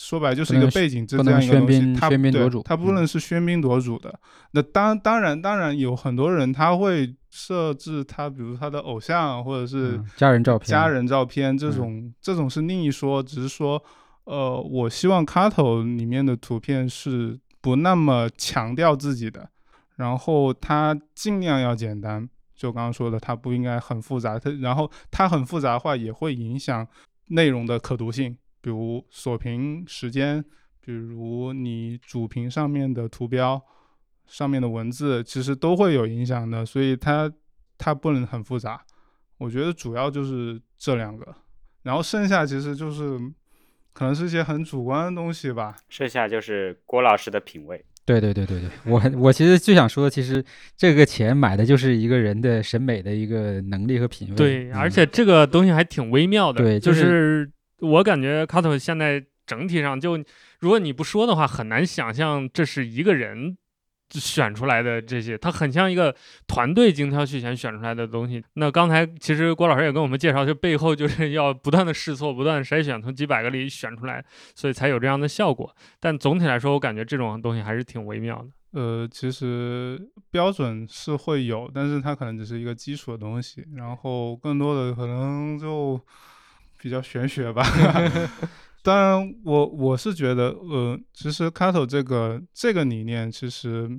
[0.00, 4.16] 说白就是一个背景，这样一个东西，它对他不能是喧宾夺主的。
[4.52, 13.20] 那当当然当然有很多人他会设置他，比如他的偶像或者是家人照片，家人照片这种这种是另一说。
[13.20, 13.82] 只是说，
[14.22, 19.50] 呃，我希望 t o 里面的图片是不那么强调自己的，
[19.96, 22.28] 然后它尽量要简单。
[22.54, 24.38] 就刚刚说的，它不应该很复杂。
[24.38, 26.86] 它然后它很复杂的话，也会影响
[27.28, 28.36] 内容的可读性。
[28.68, 30.44] 比如锁屏时间，
[30.82, 33.58] 比如你主屏上面的图标、
[34.26, 37.32] 上面的文字，其实都会有影响的，所以它
[37.78, 38.84] 它不能很复杂。
[39.38, 41.34] 我觉得主要就是这两个，
[41.82, 43.18] 然后剩下其实就是
[43.94, 45.74] 可能是一些很主观的东西吧。
[45.88, 47.82] 剩下就是郭老师的品味。
[48.04, 50.44] 对对对对对， 我我其实就想说，其实
[50.76, 54.34] 这个钱买的就是一个人的审美的一个能力和品味。
[54.34, 56.62] 对，而且这个东西还挺微妙的。
[56.62, 57.50] 对，就是。
[57.80, 60.16] 我感觉卡托现在整体上就，
[60.60, 63.56] 如果你不说的话，很难想象这是一个人
[64.10, 66.14] 选出来的这些，它很像一个
[66.46, 68.42] 团队精挑细选选出来的东西。
[68.54, 75.74] 那刚才其实郭老师也跟我们介绍，就背后就是要不断的试错，不断筛选，从几百个里选出来，所以才有这样的效果。
[76.00, 78.48] 但总体来说，我感觉这种东西还是挺微妙的。
[78.72, 79.98] 呃，其实
[80.30, 85.98] 标准是会有，但是它可能只是一个基础的东西，然后更多的可能就。
[86.80, 87.62] 比较玄学吧，
[88.82, 93.90] 当然我我是觉得，呃，其实 c a t o 这个这个理念其实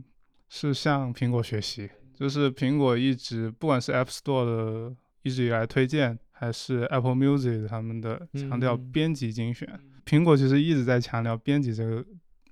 [0.47, 9.67] 是向苹果学习，就是苹果一直不管是 App Store 的一直以来推荐，还是 Apple Music 他们的强调编辑精选，
[10.05, 12.05] 苹果其实一直在强调编辑这个。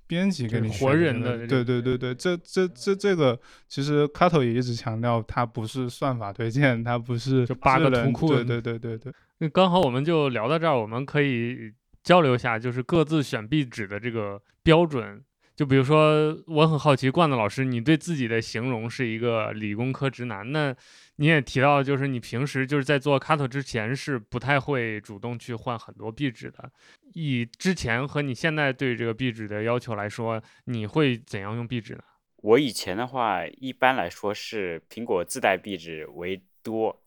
[0.08, 9.12] 编辑给你活人的，对对对对，这这这这个其实 c a t o 也一直强调，它不是算法推荐，它不是就八个图库，对对对对对。
[9.38, 15.22] 那刚好我们就聊到这儿，我们可以交流一下，就是各自选壁纸的这个标准。
[15.54, 20.72] 就比如说，我很好奇，罐子老师，你对自己的形容是一个理工科直男，那
[21.18, 26.70] 你也提到，就是你平时就是在做 cut 之前是不太会主动去换很多壁纸的。
[27.14, 32.02] 以之前和你现在对这个壁纸的要求来说，你会怎样用壁纸呢？
[32.36, 37.02] 我以前的话，一般来说是苹果自带壁纸为多，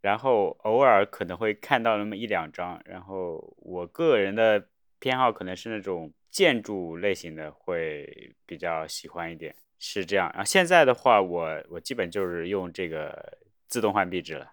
[0.00, 6.12] 然后偶尔可能会看到那么一两张，然后我个人的偏好可能是那种。
[6.32, 10.30] 建筑类型的会比较喜欢一点，是这样。
[10.32, 13.38] 然后现在的话，我我基本就是用这个
[13.72, 14.52] 自动换壁纸了，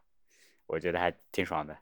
[0.65, 1.75] 我觉得还挺爽的。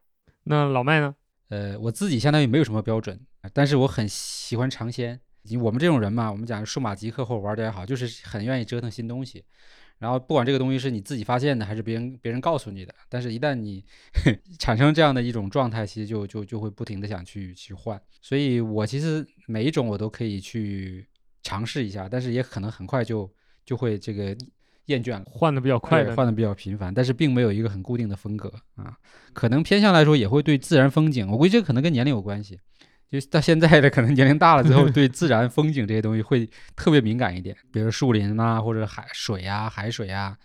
[0.45, 1.15] 那老麦呢？
[1.49, 3.19] 呃，我自己相当于没有什么标准，
[3.53, 5.21] 但是我很喜欢尝鲜。
[5.61, 9.45] 我们这种人嘛，我们讲数码极客或者玩的也好，就是很愿意折腾新东西。
[9.99, 13.85] 然后不管这个东西是你自己发现的，还是别人别人告诉你的，但是一旦你
[14.57, 18.01] 产生这样的一种状态，其实就就就会不停的想去去换。
[18.19, 21.07] 所以我其实每一种我都可以去
[21.43, 23.31] 尝试一下，但是也可能很快就
[23.63, 24.35] 就会这个
[24.87, 28.97] 厌倦了，换的比较快，换的比较频繁，但是并没有一个很固定的风格啊。
[29.31, 32.59] 可能偏向来说也会对自然风景，我估计这可能跟年龄有关系。
[33.09, 36.45] 就到现在的可能年龄大了之后，对自然风景这些东西会
[36.75, 40.37] 特别敏感一点， 比如树林啊，或者海水啊、海水啊，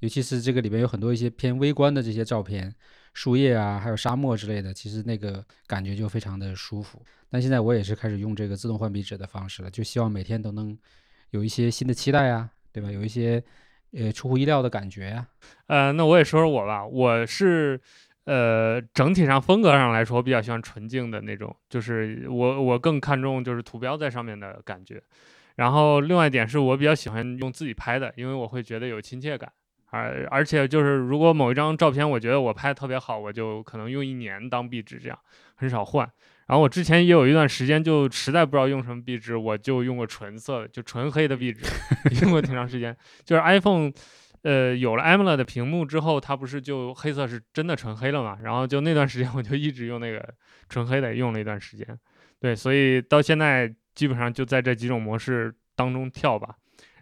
[0.00, 2.74] 尤其是这个里边有很多一些偏微观的这些照片，
[3.14, 7.00] 树叶啊，还有沙漠之类的，其实那个感觉就非常的舒服。
[7.30, 10.76] 但现在我也是开始用这个自动换壁纸的方式了，就希望每天都能
[11.30, 12.90] 有一些新的期待啊，对吧？
[12.90, 13.40] 有一些
[13.92, 15.26] 呃出乎意料的感觉呀。
[15.66, 17.80] 呃，那我也说说我吧，我是。
[18.24, 25.02] 呃，整体上风格上来说，我比较喜欢纯净的那种，就是我我更看重就是图标在上面的感觉。
[25.56, 29.50] 然后另外一点是我比较喜欢用自己拍的，因为我会觉得有亲切感。
[29.86, 35.18] 而而且就是如果某一张照片我觉得我拍的特别好，我就可能用一年当壁纸这样，
[35.54, 36.06] 很少换。
[36.48, 41.64] 然后我之前也有一段时间就实在不知道用什么壁纸，我就用过纯色的，就纯黑的壁纸，
[42.22, 42.96] 用过挺长时间。
[43.24, 43.92] 就是 iPhone。
[44.42, 48.38] 呃，有了 AMOLED 的屏幕之后，它不是就黑色是真的纯黑了嘛？
[48.40, 50.32] 然后就那段时间，我就一直用那个
[50.68, 51.84] 纯黑的，用了一段时间。
[52.40, 56.54] 对，所以到现在基本上就在这几种模式当中跳吧。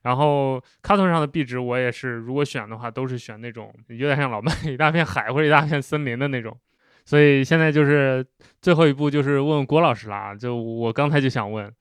[0.03, 6.59] 然后 c a t o n 上的壁纸，我也是，如果选的话，都是选那种有点像老麦一大片海或者一大片森林的那种。
[7.07, 8.27] 所以现在就是
[8.61, 10.35] 最后一步，就是问郭老师啦。
[10.35, 11.73] 就我刚才就想问。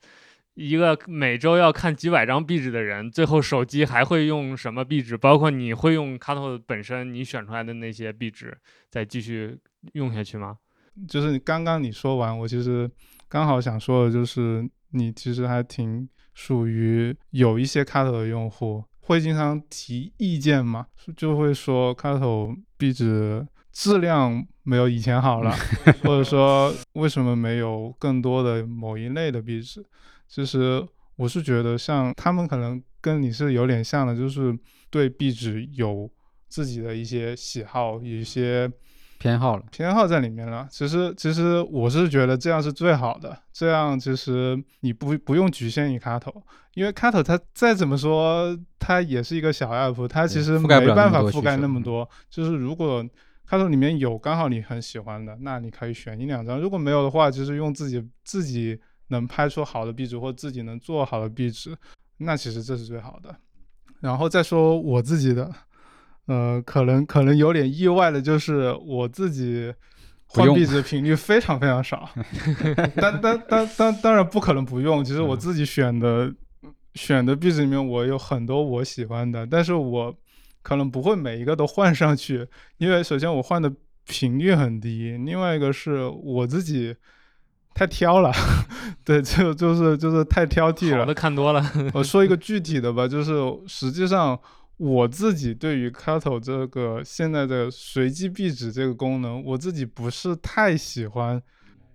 [0.53, 5.17] 一个每周要看几百张壁纸的人，最后手机还会用什么壁纸？
[5.17, 8.57] 包括你会用 Cato 本身你选出来的那些壁纸，
[8.89, 9.59] 再继续
[9.95, 10.55] 用下去吗？
[11.09, 12.89] 就是刚刚你说完，我其实
[13.27, 20.85] 刚好想说的就是，你其实还挺属于有一些 Cato 的用户会经常提意见嘛，
[21.17, 25.55] 就会说 Cato 壁纸质量没有以前好了，
[26.03, 29.85] 或者说为什么没有更多的某一类的壁纸？
[30.27, 30.85] 其实
[31.15, 34.57] 我是觉得，像他们可能跟你是有点像的，就是
[34.89, 36.09] 对壁纸有
[36.49, 38.69] 自己的一些喜好，有一些
[39.19, 40.67] 偏好了，偏好在里面了。
[40.69, 43.37] 其实，其实我是觉得这样是最好的。
[43.53, 46.33] 这样其实你不不用局限于卡头，
[46.73, 52.09] 因为卡头它再怎么说，它也是一个小 app，它其实没办法覆盖那么多。
[52.29, 53.05] 就是如果
[53.47, 58.79] 卡头里面有刚好你很喜欢的，那你可以选一两张；如果没有的话，就是用自己自己。
[59.09, 61.77] 能拍出好的壁纸，或自己能做好的壁纸，
[62.17, 63.35] 那其实这是最好的。
[63.99, 65.47] 然后再说我自己的，
[66.25, 69.71] 呃，可能可能有点意外的就是我自己
[70.25, 72.09] 换壁纸的频率非常非常少。
[72.95, 76.33] 当当当当当然不可能不用，其实我自己选的
[76.95, 80.11] 选的壁纸里面，我有很多我喜欢的，但是我
[80.65, 82.47] 可能不会每一个都换上去，
[82.79, 83.71] 因为首先我换的
[84.07, 86.95] 频率很低，另外一个是我自己。
[87.77, 88.31] 太挑了，
[89.03, 91.05] 对，就就是就是太挑剔了。
[91.05, 91.61] 都看多了。
[91.93, 93.33] 我说一个具体的吧，就是
[93.67, 94.39] 实际上
[94.77, 101.43] 我自己对于 Kato 这个现在的随机壁纸这个功能，我自己不是太喜欢，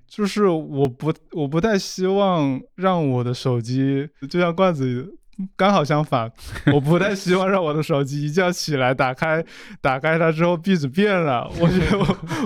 [0.07, 5.17] 就是我不我不太希望让我的手机就像罐子。
[5.57, 6.31] 刚好相反，
[6.73, 9.45] 我不太希望让我的手机一觉起来打开，
[9.81, 11.51] 打开它之后壁纸变了。
[11.59, 11.99] 我觉得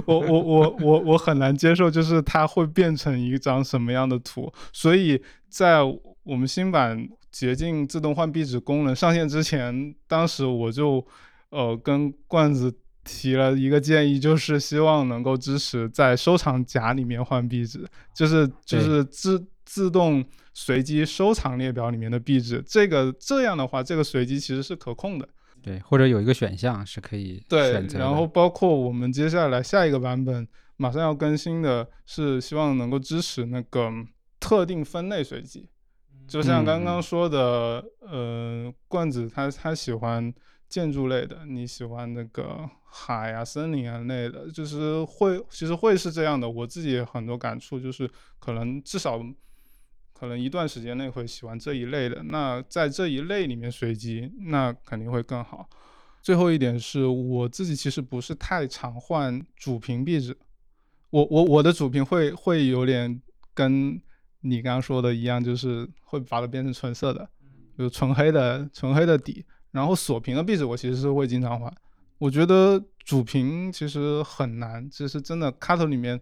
[0.06, 4.52] 我我我我我很难接受，就是它会变成一张什么样的图。
[4.72, 5.82] 所以在
[6.22, 11.04] 我们新版捷径自动换壁纸功能上线之前，当时我就
[11.50, 12.72] 呃跟罐子
[13.04, 20.24] 提了一个建议，就是希望能够支持在收藏夹里面换壁纸，就是就是自自动。
[20.56, 25.28] 随机收藏列表里面的壁纸，这个这样的话，这个随机其实是可控的。
[25.60, 27.98] 对，或者有一个选项是可以选择。
[27.98, 30.46] 对，然后包括我们接下来下一个版本
[30.76, 33.90] 马上要更新的是，希望能够支持那个
[34.38, 35.68] 特定分类随机。
[36.28, 40.32] 就像刚刚说的，呃，罐子他他喜欢
[40.68, 46.48] 建筑类的，你喜欢那个海啊、森林啊类的，就是会其实会是这样的。
[46.48, 49.20] 我自己也很多感触，就是可能至少。
[50.18, 55.68] 可能一段时间内会喜欢这一类的，那在这一类里面随机，那肯定会更好。
[56.22, 60.34] 最后一点是我自己其实不是太常换主屏壁纸，
[61.10, 63.20] 我我我的主屏会会有点
[63.52, 64.00] 跟
[64.40, 67.28] 你刚刚说的一样，就是会把它变成纯色的，
[67.76, 71.70] 就纯黑的纯黑的底，然后锁屏的壁纸我其实是会经常换。
[72.18, 76.18] 我觉得主屏其实很难，其实真的卡头里面。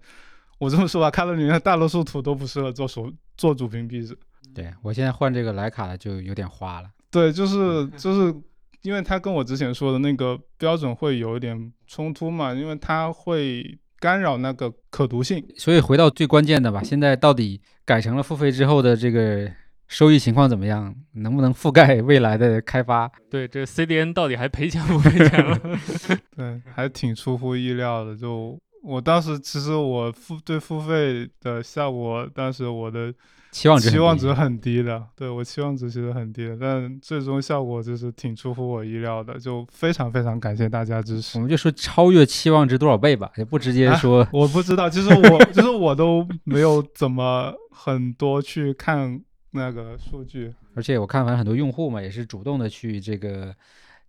[0.58, 4.16] 我这么说吧，看到里面大多数图都不适合做手做主屏壁纸。
[4.54, 6.88] 对我现在换这个徕卡的就有点花了。
[7.10, 8.34] 对，就是就是，
[8.82, 15.42] 因为它跟我之前说的那个标准会有一点冲突嘛，因为它会干扰那个可读性。
[15.56, 19.50] 所以回到最关键的吧，现在到底改成了付费之后的这个
[19.88, 20.94] 收益情况怎么样？
[21.12, 23.10] 能不能覆盖未来的开发？
[23.30, 25.58] 对，这 CDN 到底还赔钱不赔钱了？
[26.36, 28.58] 对，还挺出乎意料的，就。
[28.82, 33.14] 我当时其实我付对付费的效果，当时我的
[33.52, 41.38] 期望值期望值很低的，对我期望值其实很低的，但最终效果就是挺出乎我意料的，就非常非常感谢大家支持。
[41.38, 44.26] 我们就说超越期望值多少倍吧，也不直接说。
[44.32, 49.22] 我不知道，其实我其实我都没有怎么很多去看
[49.52, 53.54] 那个数据，而且我看完很多用户嘛，也是主动的去这个，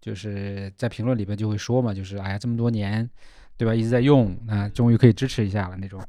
[0.02, 3.08] 就是在评论里边就会说嘛，就是哎呀这么多年。
[3.58, 3.74] 对吧？
[3.74, 6.02] 一直在用，啊，终于可以支持一下了那种，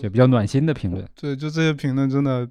[0.00, 1.08] 对，比较暖心的评论。
[1.14, 2.48] 对，就这些评论真的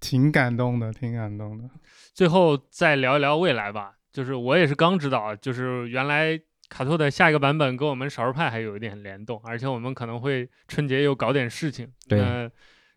[0.00, 1.64] 挺感动的，挺感动的。
[2.12, 6.38] 最后再聊一聊未来吧，就是我也是刚知道，就是原来
[6.68, 11.90] 卡兔的下一个版本跟我们少数派还有一点联动，而且我们可能会春节又搞点事情。
[12.08, 12.50] 对，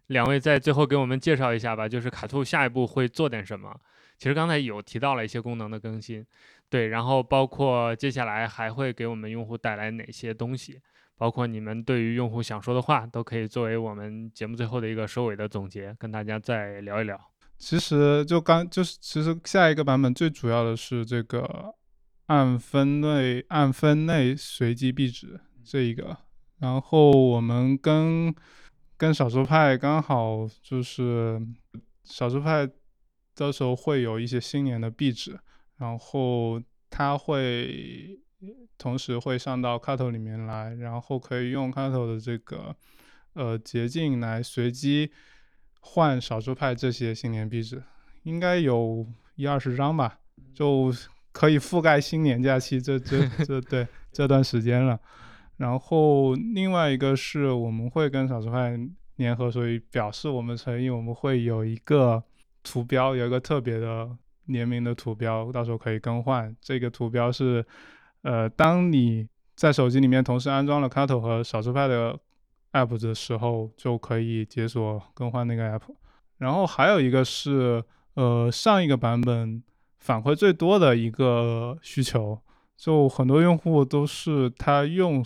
[0.07, 3.73] 两位在最后给我们介绍一下吧，就是卡兔下一步会做点什么？
[4.17, 6.25] 其实刚才有提到了一些功能的更新。
[6.69, 10.81] 对，然后包括接下来还会给我们用户带来哪些东西，
[11.17, 17.19] 包括你们对于用户想说的话，都可以作为我们节目最后的一个收尾的总结，跟大家再聊一聊。
[17.57, 21.73] 其实就刚就是，其实下一个版本最主要的是这个
[22.25, 26.17] 按分类按分类随机壁纸这一个，
[26.59, 28.35] 然后我们跟
[28.97, 31.41] 跟少数派刚好就是
[32.03, 32.69] 少数派。
[33.39, 35.39] 到时候会有一些新年的壁纸，
[35.77, 38.19] 然后它会
[38.77, 42.75] 同时会上到 cattle 里面来，然后可以用 cattle 的这个
[43.33, 45.11] 呃捷径来随机
[45.79, 47.81] 换少数派这些新年壁纸，
[48.23, 49.05] 应该有
[49.35, 50.19] 一二十张吧，
[50.53, 50.93] 就
[51.31, 54.99] 可以覆盖新年假期这这这对这段时间了。
[55.57, 58.77] 然后另外一个是我们会跟少数派
[59.15, 62.23] 联合，所以表示我们诚意，我们会有一个
[62.61, 64.09] 图标，有一个特别的
[64.47, 66.55] 联名的图标，到时候可以更换。
[66.61, 67.65] 这个图标是，
[68.23, 72.17] 呃，当你在手机里面同时安装了 Cato 和少数派的
[72.73, 75.83] app 的时候，就可以解锁更换那个 app。
[76.37, 77.83] 然后还有一个是，
[78.15, 79.63] 呃，上一个版本
[79.99, 82.39] 反馈最多的一个需求，
[82.75, 85.25] 就很多用户都是他用。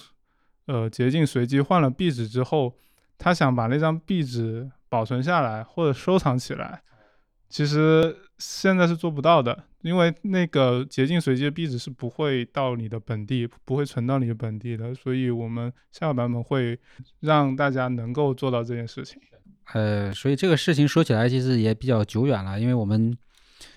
[0.68, 2.74] 呃，捷径随机换了壁纸之后，
[3.18, 6.82] 他想把那张壁纸保存下来或者收藏起来，
[7.50, 16.78] 其实现在是做不到的，因为那个捷径随机的壁纸是不会到你的本地，不会存到你的本地的，所以我们下个版本会
[17.20, 19.22] 让大家能够做到这件事情。
[19.74, 23.16] 呃，所以这个事情说起来其实也比较久远了，因为我们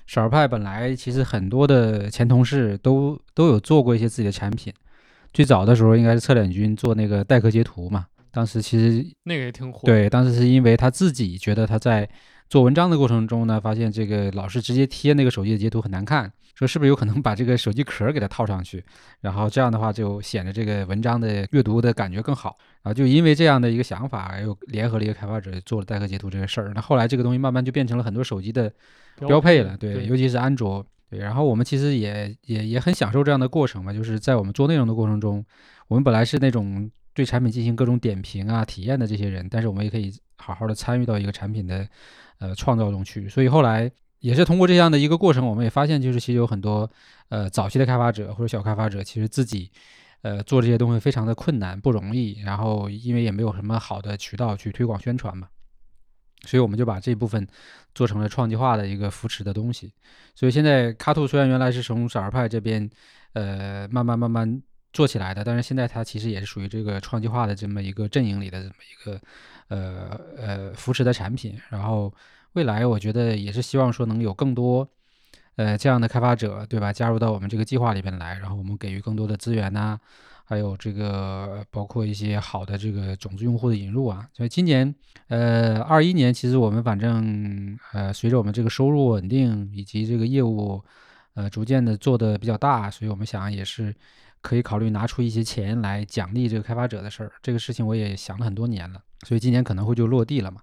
[0.06, 4.72] 少儿派本来其实很多的前同事都都有做过一些自己的产品。
[5.32, 9.82] 最早的时候应该是策脸君做那个代客截图嘛，当时其实那个也挺火。
[9.84, 12.08] 对，当时是因为他自己觉得他在
[12.54, 18.80] 做文章的过程中呢，发现这个老是直接贴那个手机的截图很难看，说是不是有可能 把这个手机壳给它套上去，
[19.20, 22.56] 然后这样的话就显得这个文章的阅读的感觉更好。
[22.80, 26.70] 然后就因为这样的一个想法，又联合了一个开发者做了代客截图这个事儿。
[26.76, 28.72] 那后来这个东西慢慢就变成了很多手机的
[29.26, 30.86] 标配了，对，尤其是安卓。
[31.10, 35.44] 对，然后我们其实也也也很享受这样的过程嘛，就是在我们做内容的过程中，
[35.88, 40.12] 我们本来是那种对产品进行各种点评啊、体验的这些人，但是我们也可以
[40.44, 41.88] 好好的参与到一个产品的
[42.38, 43.28] 呃创造中去。
[43.28, 43.90] 所以后来
[44.20, 46.90] 也是通过这样的一个过程，我们也发现，就是其实有很多
[47.30, 49.70] 呃早期的开发者或者小开发者，其实自己
[50.22, 55.48] 呃做这些东西非常的困难不容易，然后因为也没有什么好的渠道去推广宣传嘛。
[56.46, 57.46] 所以我们就把这部分
[57.94, 59.90] 做成了创计化的一个扶持的东西。
[60.34, 62.90] 所以现在卡兔虽然原来是从少儿派这边，
[63.32, 69.18] 呃，慢慢慢慢做起来的，但是现在它其实也是属于这个创计化的这么一个阵营里的这么一个，
[69.68, 71.58] 呃呃扶持的产品。
[71.70, 72.12] 然后
[72.52, 74.88] 未来我觉得也是希望说能有更多，
[75.56, 76.92] 呃这样的开发者，对吧？
[76.92, 79.98] 加入到我们这个计划里边来，然后我们给予更多的资源呐。
[80.46, 84.94] 还有这个包括一些好的这个种子用户的引入啊，所以今年
[85.28, 90.84] 呃二一年其实我们反正呃随着我们这个收入稳定以及这个业务
[91.32, 93.94] 呃逐渐的做的比较大，所以我们想也是
[94.44, 97.32] 可以考虑拿出一些钱来奖励这个开发者的事儿。
[97.40, 100.60] 这个事情我也想了很多年了，所以今年可能会就落地了嘛。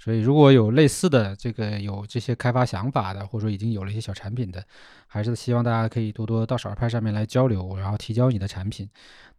[0.00, 4.64] 所以如果有类似的这个有这些开发想法的，或者说已经有了一些小产品的，
[5.06, 8.88] 还是希望大家可以多多到少儿派上面来交流，然后提交你的产品。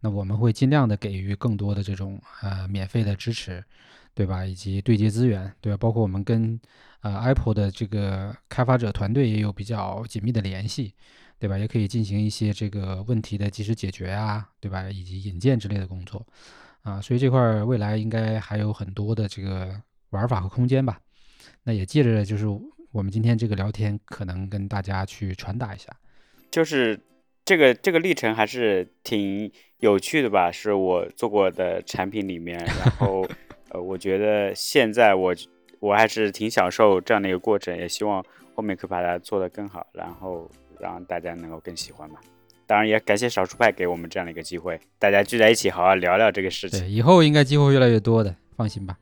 [0.00, 3.62] 那我们会尽量的给予更多的这种呃免费的支持，
[4.14, 4.46] 对吧？
[4.46, 5.76] 以及对接资源，对吧？
[5.76, 6.58] 包括我们跟
[7.00, 10.94] 呃 Apple 的这个开发者团队也有比较紧密的联系，
[11.42, 11.58] 对吧？
[11.58, 14.88] 也可以进行一些这个问题的及时解决啊，对吧？
[14.88, 16.24] 以及引荐之类的工作
[16.82, 19.82] 啊，所以这块未来应该还有很多的这个。
[20.12, 21.00] 玩法和空间吧，
[21.62, 22.44] 那也借着就是
[22.90, 25.90] 我们今天这个聊天，可能跟大家去传达一下，
[26.50, 27.00] 就是
[27.46, 33.26] 这个这个历程还是挺有趣的吧，是我做过的产品里面，然后
[33.72, 35.34] 呃，我觉得现在我
[35.80, 38.22] 我还是挺享受这样的一个过程，也希望
[38.54, 40.50] 后面可以把它做得更好，然后
[40.90, 42.16] 让大家能够更喜欢吧。
[42.66, 46.80] 当然也感谢少数派给我们这样的一个机会，大家聚在一起好好聊聊这个事情。
[46.80, 48.96] 对，以后应该机会越来越多的，放心吧。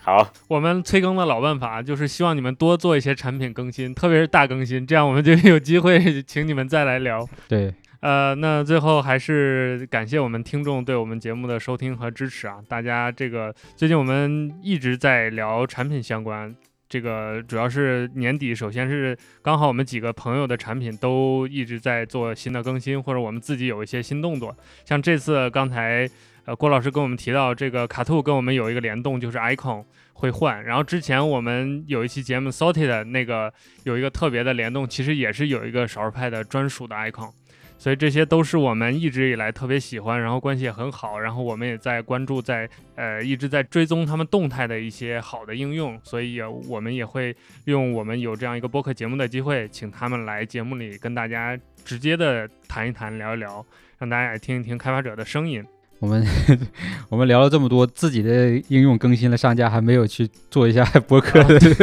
[0.00, 7.28] 好，我们催更的老办法就是希望你们多做一些产品更新，特别是大更新，这样我们就有机会请你们再来聊。
[7.46, 12.56] 对，呃，那最后还是感谢我们听众对我们节目的收听和支持啊！
[12.68, 16.56] 大家这个最近我们一直在聊产品相关，
[16.88, 26.08] 这个主要是年底，首先是刚好我们几个朋友的产品都一直在做新的更新，或者我们自己有一些新动作，像这次刚才。
[26.46, 30.64] 呃，郭老师跟我们提到这个卡兔跟我们有一个联动，就是 icon 会换。
[30.64, 37.32] 然后之前我们有一期节目 sorted 那个有一个特别的联动，其实也是有一个少儿派的专属的 icon。
[37.78, 46.00] 所以这些都是我们一直以来特别喜欢，然后关系也很好，然后我们也在关注，在呃一直在追踪他们动态的一些好的应用。
[46.02, 53.64] 所以我们也会用我们有这样一个播客节目的机会，请他们来节目里跟大家直接的谈一谈、聊一聊，
[53.98, 55.64] 让大家也听一听开发者的声音。
[55.98, 56.26] 我们
[57.08, 61.74] 我们聊了这么多，自己的应用更新了上架，还没有去做一下 播客的推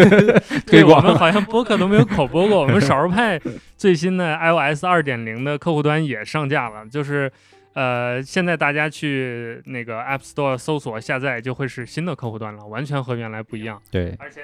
[0.68, 1.00] 对， 我。
[1.00, 2.62] 们好像播客都没有口播过。
[2.62, 3.40] 我们少数派
[3.76, 7.32] 最新的 iOS 二点零的客户端也上架了，就是
[7.74, 13.82] 呃，现在大家去那个 App Store 搜索下载，就会是新的客户端了，完全和原来不一样。
[13.92, 14.42] 对，而且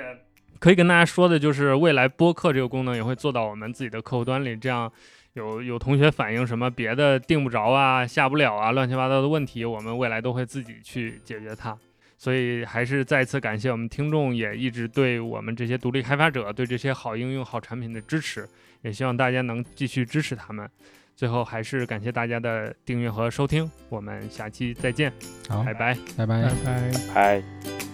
[0.58, 4.92] 可以跟大家说的就是，未来播客这个功能也会做到我们自己的客户端里，这样
[5.34, 11.78] 有有同学反映什么别的定不着啊、下不了啊、乱七八糟的问题，我们未来都会自己去解决它。
[12.18, 18.46] 所以还是再次感谢我们听众，也一直对我们这些独立开发者对这些好应用、好产品的支持，
[18.82, 20.70] 也希望大家能继续支持他们。
[21.16, 25.14] 最后还是感谢大家的订阅和收听，我们下期再见，
[25.48, 25.98] 好，拜拜。
[26.18, 26.92] 拜拜拜拜。
[27.14, 27.89] 嗨。